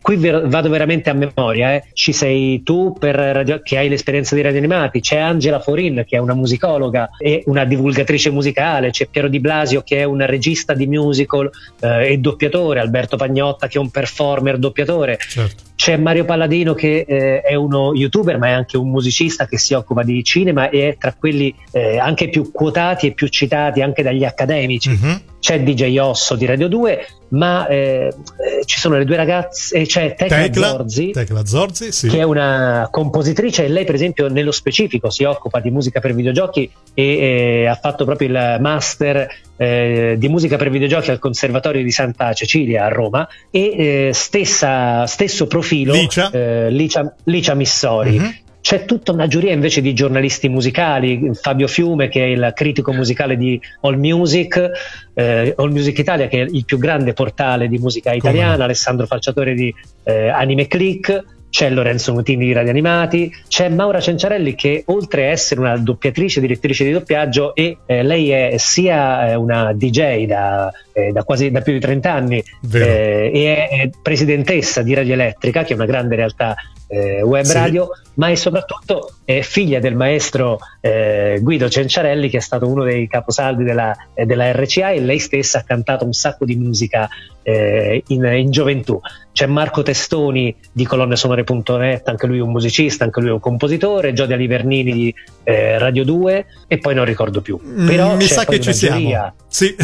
qui 0.00 0.16
vado 0.16 0.68
veramente 0.68 1.10
a 1.10 1.12
memoria, 1.12 1.74
eh. 1.74 1.84
ci 1.92 2.12
sei 2.12 2.62
tu 2.62 2.96
radio, 3.00 3.60
che 3.62 3.76
hai 3.76 3.88
l'esperienza 3.88 4.34
di 4.34 4.40
radio 4.40 4.58
animati, 4.58 5.00
c'è 5.00 5.18
Angela 5.18 5.60
Forin 5.60 6.04
che 6.06 6.16
è 6.16 6.18
una 6.18 6.34
musicologa 6.34 7.10
e 7.18 7.42
una 7.46 7.64
divulgatrice 7.64 8.30
musicale, 8.30 8.90
c'è 8.90 9.06
Piero 9.06 9.28
Di 9.28 9.40
Blasio 9.40 9.82
che 9.82 9.98
è 9.98 10.04
un 10.04 10.24
regista 10.24 10.72
di 10.72 10.86
musical 10.86 11.50
eh, 11.80 12.12
e 12.12 12.18
doppiatore, 12.18 12.80
Alberto 12.80 13.16
Pagnotta 13.16 13.66
che 13.66 13.78
è 13.78 13.80
un 13.80 13.90
performer 13.90 14.58
doppiatore. 14.58 15.18
Certo. 15.18 15.64
C'è 15.74 15.96
Mario 15.98 16.24
Palladino 16.24 16.74
che 16.74 17.04
eh, 17.06 17.40
è 17.42 17.54
uno 17.54 17.92
youtuber 17.94 18.38
ma 18.38 18.48
è 18.48 18.52
anche 18.52 18.76
un 18.76 18.90
musicista 18.90 19.46
che 19.46 19.58
si 19.58 19.74
occupa 19.74 20.02
di 20.02 20.24
cinema 20.24 20.70
e 20.70 20.88
è 20.88 20.96
tra 20.96 21.12
quelli 21.12 21.54
eh, 21.72 21.98
anche 21.98 22.28
più 22.28 22.50
quotati 22.50 23.08
e 23.08 23.12
più 23.12 23.28
citati 23.28 23.82
anche 23.82 24.02
dagli 24.02 24.24
accademici. 24.24 24.90
Mm-hmm. 24.90 25.16
C'è 25.46 25.62
DJ 25.62 25.96
Osso 25.98 26.34
di 26.34 26.44
Radio 26.44 26.66
2 26.66 27.06
ma 27.28 27.68
eh, 27.68 27.76
eh, 28.08 28.64
ci 28.64 28.80
sono 28.80 28.98
le 28.98 29.04
due 29.04 29.14
ragazze, 29.14 29.76
eh, 29.76 29.86
c'è 29.86 30.16
Tecla, 30.16 30.38
Tecla 30.38 30.66
Zorzi, 30.66 31.10
Tecla 31.12 31.46
Zorzi 31.46 31.92
sì. 31.92 32.08
che 32.08 32.18
è 32.18 32.24
una 32.24 32.88
compositrice 32.90 33.64
e 33.64 33.68
lei 33.68 33.84
per 33.84 33.94
esempio 33.94 34.26
nello 34.26 34.50
specifico 34.50 35.08
si 35.08 35.22
occupa 35.22 35.60
di 35.60 35.70
musica 35.70 36.00
per 36.00 36.16
videogiochi 36.16 36.68
e 36.94 37.04
eh, 37.04 37.66
ha 37.66 37.76
fatto 37.76 38.04
proprio 38.04 38.26
il 38.26 38.58
master 38.58 39.28
eh, 39.56 40.16
di 40.18 40.28
musica 40.28 40.56
per 40.56 40.68
videogiochi 40.68 41.12
al 41.12 41.20
Conservatorio 41.20 41.84
di 41.84 41.92
Santa 41.92 42.32
Cecilia 42.32 42.84
a 42.84 42.88
Roma 42.88 43.28
e 43.48 44.08
eh, 44.08 44.10
stessa, 44.14 45.06
stesso 45.06 45.46
profilo 45.46 45.92
Licia, 45.92 46.28
Licia, 46.70 47.14
Licia 47.22 47.54
Missori. 47.54 48.18
Mm-hmm 48.18 48.44
c'è 48.66 48.84
tutta 48.84 49.12
una 49.12 49.28
giuria 49.28 49.52
invece 49.52 49.80
di 49.80 49.94
giornalisti 49.94 50.48
musicali, 50.48 51.30
Fabio 51.34 51.68
Fiume 51.68 52.08
che 52.08 52.24
è 52.24 52.26
il 52.26 52.50
critico 52.52 52.92
musicale 52.92 53.36
di 53.36 53.60
All 53.82 53.94
Music, 53.94 54.70
eh, 55.14 55.54
All 55.56 55.70
Music 55.70 55.96
Italia 55.96 56.26
che 56.26 56.42
è 56.42 56.46
il 56.50 56.64
più 56.64 56.76
grande 56.76 57.12
portale 57.12 57.68
di 57.68 57.78
musica 57.78 58.12
italiana, 58.12 58.54
Come? 58.54 58.64
Alessandro 58.64 59.06
Falciatore 59.06 59.54
di 59.54 59.72
eh, 60.02 60.30
Anime 60.30 60.66
Click, 60.66 61.22
c'è 61.48 61.70
Lorenzo 61.70 62.12
Mutini 62.12 62.46
di 62.46 62.52
Radio 62.52 62.70
Animati, 62.70 63.32
c'è 63.46 63.68
Maura 63.68 64.00
Cenciarelli 64.00 64.56
che 64.56 64.82
oltre 64.86 65.26
a 65.26 65.30
essere 65.30 65.60
una 65.60 65.76
doppiatrice, 65.76 66.40
direttrice 66.40 66.82
di 66.82 66.90
doppiaggio 66.90 67.54
e 67.54 67.78
eh, 67.86 68.02
lei 68.02 68.30
è 68.30 68.56
sia 68.56 69.30
eh, 69.30 69.36
una 69.36 69.74
DJ 69.74 70.26
da, 70.26 70.72
eh, 70.92 71.12
da, 71.12 71.22
quasi 71.22 71.52
da 71.52 71.60
più 71.60 71.72
di 71.72 71.78
30 71.78 72.12
anni 72.12 72.42
eh, 72.72 73.30
e 73.32 73.54
è, 73.54 73.68
è 73.68 73.90
presidentessa 74.02 74.82
di 74.82 74.92
Radio 74.92 75.12
Elettrica, 75.12 75.62
che 75.62 75.74
è 75.74 75.76
una 75.76 75.86
grande 75.86 76.16
realtà 76.16 76.56
eh, 76.88 77.22
web 77.22 77.44
sì. 77.44 77.52
radio, 77.52 77.88
ma 78.14 78.28
è 78.28 78.34
soprattutto 78.34 79.14
è 79.24 79.40
figlia 79.40 79.78
del 79.78 79.96
maestro 79.96 80.58
eh, 80.80 81.38
Guido 81.42 81.68
Cenciarelli, 81.68 82.28
che 82.28 82.38
è 82.38 82.40
stato 82.40 82.66
uno 82.66 82.84
dei 82.84 83.08
caposaldi 83.08 83.64
della, 83.64 83.94
eh, 84.14 84.26
della, 84.26 84.52
RCA 84.52 84.90
e 84.90 85.00
lei 85.00 85.18
stessa 85.18 85.58
ha 85.58 85.62
cantato 85.62 86.04
un 86.04 86.12
sacco 86.12 86.44
di 86.44 86.56
musica 86.56 87.08
eh, 87.46 88.02
in, 88.08 88.24
in, 88.24 88.50
gioventù. 88.50 89.00
C'è 89.30 89.46
Marco 89.46 89.82
Testoni 89.82 90.52
di 90.72 90.84
colonnesonore.net, 90.84 92.08
anche 92.08 92.26
lui 92.26 92.40
un 92.40 92.50
musicista, 92.50 93.04
anche 93.04 93.20
lui 93.20 93.30
un 93.30 93.38
compositore, 93.38 94.12
Giodia 94.12 94.34
Livernini 94.34 94.92
di 94.92 95.14
eh, 95.44 95.78
Radio 95.78 96.04
2 96.04 96.46
e 96.66 96.78
poi 96.78 96.94
non 96.96 97.04
ricordo 97.04 97.40
più. 97.42 97.60
Mm, 97.62 97.86
Però 97.86 98.16
Mi 98.16 98.24
sa 98.24 98.44
che 98.44 98.58
ci 98.58 98.72
siamo. 98.72 99.34
Sì. 99.46 99.76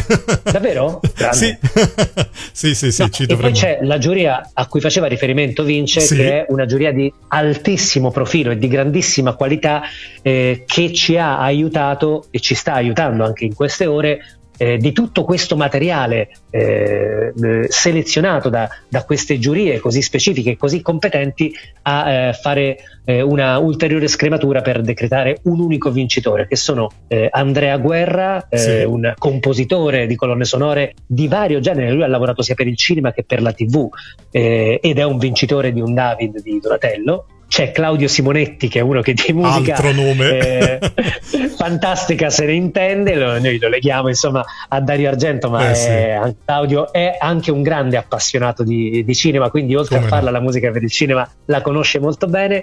Davvero? 0.42 1.00
Sì. 1.30 1.56
sì, 2.50 2.74
sì, 2.74 2.90
sì, 2.90 3.02
no, 3.02 3.08
ci 3.10 3.26
dovremmo. 3.26 3.48
E 3.48 3.50
poi 3.50 3.60
c'è 3.60 3.78
la 3.82 3.98
giuria 3.98 4.50
a 4.52 4.66
cui 4.66 4.80
faceva 4.80 5.06
riferimento 5.06 5.62
Vince, 5.62 6.00
sì. 6.00 6.16
che 6.16 6.40
è 6.40 6.46
una 6.48 6.66
giuria 6.66 6.90
di 6.90 7.12
altissimo 7.28 8.10
profilo 8.10 8.50
e 8.50 8.58
di 8.58 8.66
grandissima 8.66 9.34
qualità 9.34 9.82
eh, 10.20 10.64
che 10.66 10.92
ci 10.92 11.16
ha 11.16 11.38
aiutato 11.38 12.24
e 12.30 12.40
ci 12.40 12.56
sta 12.56 12.72
aiutando 12.72 13.24
anche 13.24 13.44
in 13.44 13.54
queste 13.54 13.86
ore 13.86 14.40
eh, 14.62 14.76
di 14.76 14.92
tutto 14.92 15.24
questo 15.24 15.56
materiale 15.56 16.28
eh, 16.50 17.32
eh, 17.36 17.66
selezionato 17.68 18.48
da, 18.48 18.68
da, 18.88 19.02
queste 19.02 19.40
giurie 19.40 19.80
così 19.80 20.02
specifiche 20.02 20.50
e 20.50 20.56
così 20.56 20.82
competenti 20.82 21.52
a 21.82 22.10
eh, 22.10 22.32
fare 22.32 22.78
eh, 23.04 23.22
una 23.22 23.58
ulteriore 23.58 24.06
scrematura 24.06 24.60
per 24.60 24.82
decretare 24.82 25.40
un 25.44 25.58
unico 25.58 25.90
vincitore, 25.90 26.46
che 26.46 26.54
sono 26.54 26.88
eh, 27.08 27.28
Andrea 27.28 27.76
Guerra, 27.78 28.46
sì. 28.48 28.84
un 28.84 29.12
compositore 29.18 30.06
di 30.06 30.14
colonne 30.14 30.44
sonore 30.44 30.94
di 31.04 31.26
vario 31.26 31.58
genere, 31.58 31.90
lui 31.90 32.04
ha 32.04 32.06
lavorato 32.06 32.42
sia 32.42 32.54
per 32.54 32.68
il 32.68 32.76
cinema 32.76 33.12
che 33.12 33.24
per 33.24 33.42
la 33.42 33.52
tv 33.52 33.88
ed 34.30 34.98
è 34.98 35.02
un 35.02 35.18
vincitore 35.18 35.72
di 35.72 35.80
un 35.80 35.92
David 35.92 36.40
di 36.40 36.60
Donatello 36.60 37.26
c'è 37.52 37.70
Claudio 37.70 38.08
Simonetti 38.08 38.66
che 38.66 38.78
è 38.78 38.82
uno 38.82 39.02
che 39.02 39.12
di 39.12 39.30
musica 39.34 39.74
altro 39.74 39.92
nome 39.92 40.78
eh, 40.78 40.78
fantastica 41.54 42.30
se 42.30 42.46
ne 42.46 42.54
intende 42.54 43.14
lo, 43.14 43.38
noi 43.38 43.58
lo 43.58 43.68
leghiamo 43.68 44.08
insomma 44.08 44.42
a 44.68 44.80
Dario 44.80 45.10
Argento 45.10 45.50
ma 45.50 45.68
eh, 45.68 45.72
è, 45.72 46.20
sì. 46.24 46.34
Claudio 46.46 46.90
è 46.90 47.14
anche 47.20 47.50
un 47.50 47.60
grande 47.60 47.98
appassionato 47.98 48.62
di, 48.62 49.04
di 49.04 49.14
cinema 49.14 49.50
quindi 49.50 49.74
oltre 49.74 49.96
Come 49.96 50.06
a 50.06 50.08
farla 50.08 50.30
no. 50.30 50.38
la 50.38 50.42
musica 50.42 50.70
per 50.70 50.82
il 50.82 50.90
cinema 50.90 51.30
la 51.44 51.60
conosce 51.60 51.98
molto 51.98 52.26
bene 52.26 52.62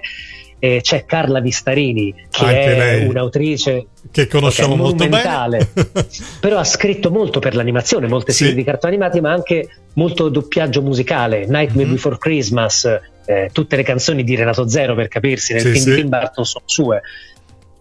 e 0.60 0.80
c'è 0.82 1.06
Carla 1.06 1.40
Vistarini 1.40 2.14
che 2.28 2.44
Anche 2.44 2.64
è 2.64 2.78
lei, 2.78 3.08
un'autrice 3.08 3.86
che 4.12 4.26
conosciamo 4.26 4.76
molto 4.76 5.08
bene 5.08 5.70
però 6.38 6.58
ha 6.58 6.64
scritto 6.64 7.10
molto 7.10 7.40
per 7.40 7.54
l'animazione 7.54 8.06
molte 8.06 8.32
serie 8.32 8.52
sì. 8.52 8.58
di 8.58 8.64
cartoni 8.64 8.94
animati 8.94 9.20
ma 9.20 9.32
anche 9.32 9.68
molto 9.94 10.28
doppiaggio 10.28 10.82
musicale 10.82 11.46
Nightmare 11.46 11.84
mm-hmm. 11.84 11.90
Before 11.92 12.18
Christmas 12.18 13.00
eh, 13.24 13.48
tutte 13.52 13.76
le 13.76 13.82
canzoni 13.82 14.22
di 14.22 14.36
Renato 14.36 14.68
Zero 14.68 14.94
per 14.94 15.08
capirsi 15.08 15.54
nel 15.54 15.62
sì, 15.62 15.70
film 15.70 15.82
sì. 15.82 15.90
di 15.90 15.96
Tim 15.96 16.08
Burton 16.10 16.44
sono 16.44 16.64
sue 16.66 17.00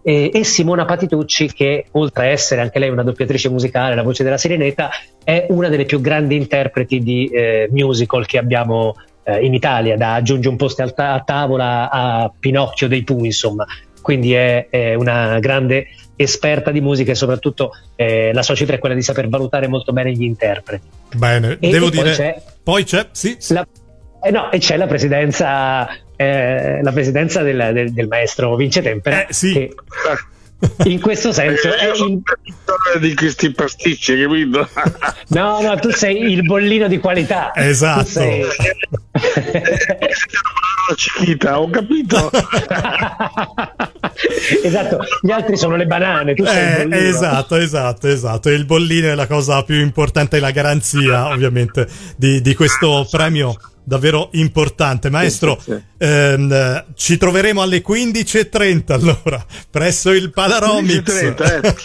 e, 0.02 0.32
e, 0.34 0.44
Simona 0.46 0.86
Patitucci 0.86 1.52
che 1.52 1.86
oltre 1.92 2.28
a 2.28 2.30
essere 2.30 2.62
anche 2.62 2.80
lei 2.80 2.90
una 2.90 3.04
doppiatrice 3.04 3.50
musicale 3.50 3.96
la 3.96 4.04
voce 4.04 4.24
della 4.24 4.38
Sirenetta 4.38 4.90
è 5.22 5.48
una 5.50 5.68
delle 5.68 5.86
più 5.86 6.00
grandi 6.00 6.38
interpreti 6.38 7.04
di 7.04 7.28
eh, 7.28 7.68
musical 7.72 8.26
che 8.26 8.38
abbiamo 8.38 8.96
eh, 9.38 9.46
in 9.46 9.54
Italia 9.54 9.98
da 9.98 10.16
aggiunge 10.16 10.50
un 10.50 10.56
posto 10.56 10.92
ta- 10.94 11.14
a 11.14 11.22
tavola 11.22 11.90
a 11.90 12.32
Pinocchio 12.38 12.88
dei 12.88 13.04
Pooh 13.04 13.26
insomma 13.26 13.66
quindi 14.02 14.34
è, 14.34 14.68
è, 14.70 14.94
una 14.96 15.40
grande 15.40 15.88
esperta 16.16 16.72
di 16.72 16.82
musica 16.82 17.12
e 17.12 17.16
soprattutto 17.16 17.72
eh, 17.96 18.32
la 18.34 18.44
sua 18.44 18.56
cifra 18.56 18.76
è 18.76 18.80
quella 18.80 18.96
di 18.96 19.02
saper 19.02 19.30
valutare 19.30 19.68
molto 19.68 19.94
bene 19.94 20.12
gli 20.12 20.24
interpreti. 20.24 20.88
Bene, 21.16 21.58
e, 21.60 21.70
devo 21.70 21.88
e 21.88 21.92
dire... 21.92 22.04
Poi 22.04 22.14
c'è, 22.16 22.42
poi 22.64 22.84
c'è 22.84 23.08
sì, 23.12 23.36
sì. 23.40 23.54
La, 23.54 23.68
eh 24.22 24.32
no, 24.32 24.52
e 24.52 24.60
c'è 24.60 24.76
la 24.78 24.88
presidenza, 24.88 25.88
eh, 26.16 26.82
la 26.82 26.92
presidenza 26.92 27.42
del, 27.42 27.70
del, 27.74 27.94
del, 27.94 28.08
maestro 28.08 28.56
Vince 28.56 28.82
Tempera. 28.82 29.28
Eh, 29.28 29.34
sì. 29.34 29.54
Che 29.54 30.90
in 30.90 31.00
questo 31.00 31.32
senso 31.32 31.74
è 31.74 31.92
in... 31.96 32.20
di 33.00 33.14
questi 33.16 33.52
pasticci, 33.52 34.22
capito? 34.22 34.68
no, 35.30 35.62
no, 35.62 35.76
tu 35.78 35.90
sei 35.92 36.32
il 36.32 36.44
bollino 36.44 36.90
di 36.90 36.98
qualità. 36.98 37.54
Esatto. 37.56 38.22
Ciclita, 40.96 41.60
ho 41.60 41.70
capito. 41.70 42.32
esatto, 44.64 45.00
gli 45.22 45.32
altri 45.32 45.58
sono 45.58 45.76
le 45.76 45.86
banane. 45.86 46.34
Tu 46.34 46.46
sei 46.46 46.90
eh, 46.90 47.08
esatto, 47.08 47.56
esatto, 47.56 48.08
esatto. 48.08 48.50
E 48.50 48.54
il 48.54 48.66
bollino 48.66 49.10
è 49.10 49.16
la 49.16 49.28
cosa 49.28 49.62
più 49.64 49.80
importante, 49.80 50.40
la 50.40 50.52
garanzia, 50.52 51.28
ovviamente, 51.34 51.88
di, 52.16 52.42
di 52.42 52.56
questo 52.56 53.08
premio 53.10 53.56
davvero 53.84 54.30
importante. 54.34 55.10
Maestro, 55.10 55.60
sì, 55.60 55.72
sì. 55.72 55.82
Ehm, 55.98 56.86
ci 56.96 57.18
troveremo 57.18 57.62
alle 57.62 57.82
15.30 57.82 58.92
allora, 58.92 59.44
presso 59.70 60.12
il 60.12 60.32
Palaromix, 60.32 61.12
15.30, 61.12 61.66
eh. 61.66 61.76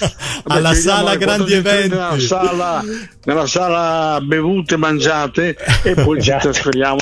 alla 0.48 0.74
sala 0.74 1.16
grandi 1.16 1.54
eventi. 1.54 1.88
Nella 1.88 2.18
sala, 2.18 2.84
nella 3.24 3.46
sala 3.46 4.20
bevute 4.20 4.76
mangiate 4.76 5.56
e 5.82 5.94
poi 5.94 6.22
ci 6.22 6.34
trasferiamo 6.38 6.98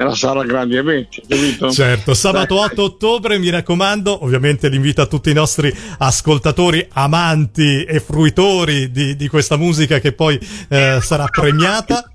nella 0.00 0.14
sala 0.14 0.44
grandi 0.44 0.76
eventi, 0.76 1.22
capito? 1.28 1.70
Certo, 1.70 2.14
sabato 2.14 2.58
8 2.58 2.82
ottobre, 2.82 3.38
mi 3.38 3.50
raccomando, 3.50 4.24
ovviamente 4.24 4.70
l'invito 4.70 5.02
a 5.02 5.06
tutti 5.06 5.28
i 5.28 5.34
nostri 5.34 5.70
ascoltatori, 5.98 6.88
amanti 6.92 7.84
e 7.84 8.00
fruitori 8.00 8.90
di, 8.90 9.14
di 9.14 9.28
questa 9.28 9.58
musica 9.58 9.98
che 9.98 10.12
poi 10.12 10.40
eh, 10.68 11.00
sarà 11.02 11.26
premiata 11.26 12.10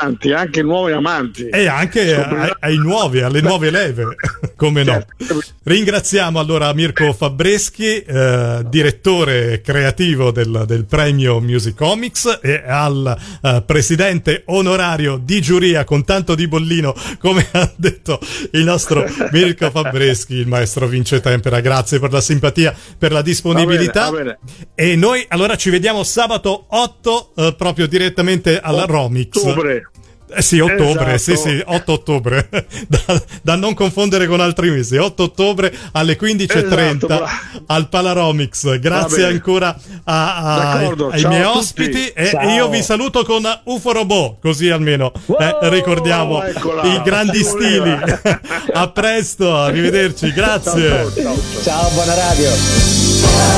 amanti, 0.00 0.32
anche 0.32 0.62
nuovi 0.62 0.92
amanti. 0.92 1.48
E 1.48 1.66
anche 1.66 2.14
ai, 2.14 2.52
ai, 2.60 2.76
nuovi, 2.76 3.20
alle 3.20 3.40
nuove 3.40 3.70
leve, 3.70 4.04
come 4.56 4.82
no. 4.82 4.92
Certo. 4.92 5.42
Ringraziamo 5.62 6.38
allora 6.38 6.72
Mirko 6.72 7.12
Fabreschi, 7.12 8.00
eh, 8.00 8.62
direttore 8.66 9.60
creativo 9.60 10.30
del, 10.30 10.64
del, 10.66 10.86
premio 10.86 11.40
Music 11.40 11.76
Comics 11.76 12.40
e 12.42 12.62
al 12.66 13.16
eh, 13.42 13.62
presidente 13.66 14.44
onorario 14.46 15.20
di 15.22 15.40
giuria 15.40 15.84
con 15.84 16.04
tanto 16.04 16.34
di 16.34 16.48
bollino, 16.48 16.94
come 17.18 17.46
ha 17.52 17.70
detto 17.76 18.18
il 18.52 18.64
nostro 18.64 19.04
Mirko 19.30 19.70
Fabreschi, 19.70 20.34
il 20.34 20.46
maestro 20.46 20.86
Vince 20.86 21.20
Tempera. 21.20 21.60
Grazie 21.60 21.98
per 21.98 22.12
la 22.12 22.20
simpatia, 22.20 22.74
per 22.96 23.12
la 23.12 23.22
disponibilità. 23.22 24.10
Va 24.10 24.16
bene, 24.16 24.24
va 24.24 24.38
bene. 24.42 24.72
E 24.74 24.96
noi 24.96 25.24
allora 25.28 25.56
ci 25.56 25.70
vediamo 25.70 26.02
sabato 26.02 26.66
8 26.68 27.32
eh, 27.36 27.54
proprio 27.56 27.86
direttamente 27.86 28.58
alla 28.60 28.84
Romix. 28.84 29.56
Ottobre. 29.58 29.90
Eh 30.30 30.42
sì, 30.42 30.60
ottobre, 30.60 31.14
esatto. 31.14 31.38
sì, 31.38 31.48
sì, 31.48 31.62
8 31.64 31.92
ottobre, 31.92 32.48
da, 32.86 33.22
da, 33.40 33.56
non 33.56 33.72
confondere 33.72 34.26
con 34.26 34.40
altri 34.40 34.70
mesi, 34.70 34.96
8 34.96 35.22
ottobre 35.22 35.74
alle 35.92 36.18
15.30 36.20 36.96
esatto, 37.04 37.28
al 37.66 37.88
Palaromix. 37.88 38.78
Grazie 38.78 39.24
ancora 39.24 39.74
a, 40.04 40.36
a, 40.36 40.72
ai 41.10 41.24
miei 41.24 41.44
ospiti 41.44 42.08
e 42.08 42.28
Ciao. 42.28 42.48
io 42.50 42.68
vi 42.68 42.82
saluto 42.82 43.24
con 43.24 43.42
UFO 43.64 43.92
Robot, 43.92 44.40
così 44.40 44.68
almeno 44.68 45.12
wow, 45.26 45.38
eh, 45.40 45.70
ricordiamo 45.70 46.42
eccola. 46.42 46.82
i 46.82 47.00
grandi 47.02 47.42
stili. 47.42 47.96
a 48.74 48.88
presto, 48.90 49.56
arrivederci, 49.56 50.30
grazie. 50.32 50.88
Ciao, 50.88 51.12
ciao, 51.14 51.36
ciao 51.62 51.90
buona 51.90 52.14
radio. 52.14 53.57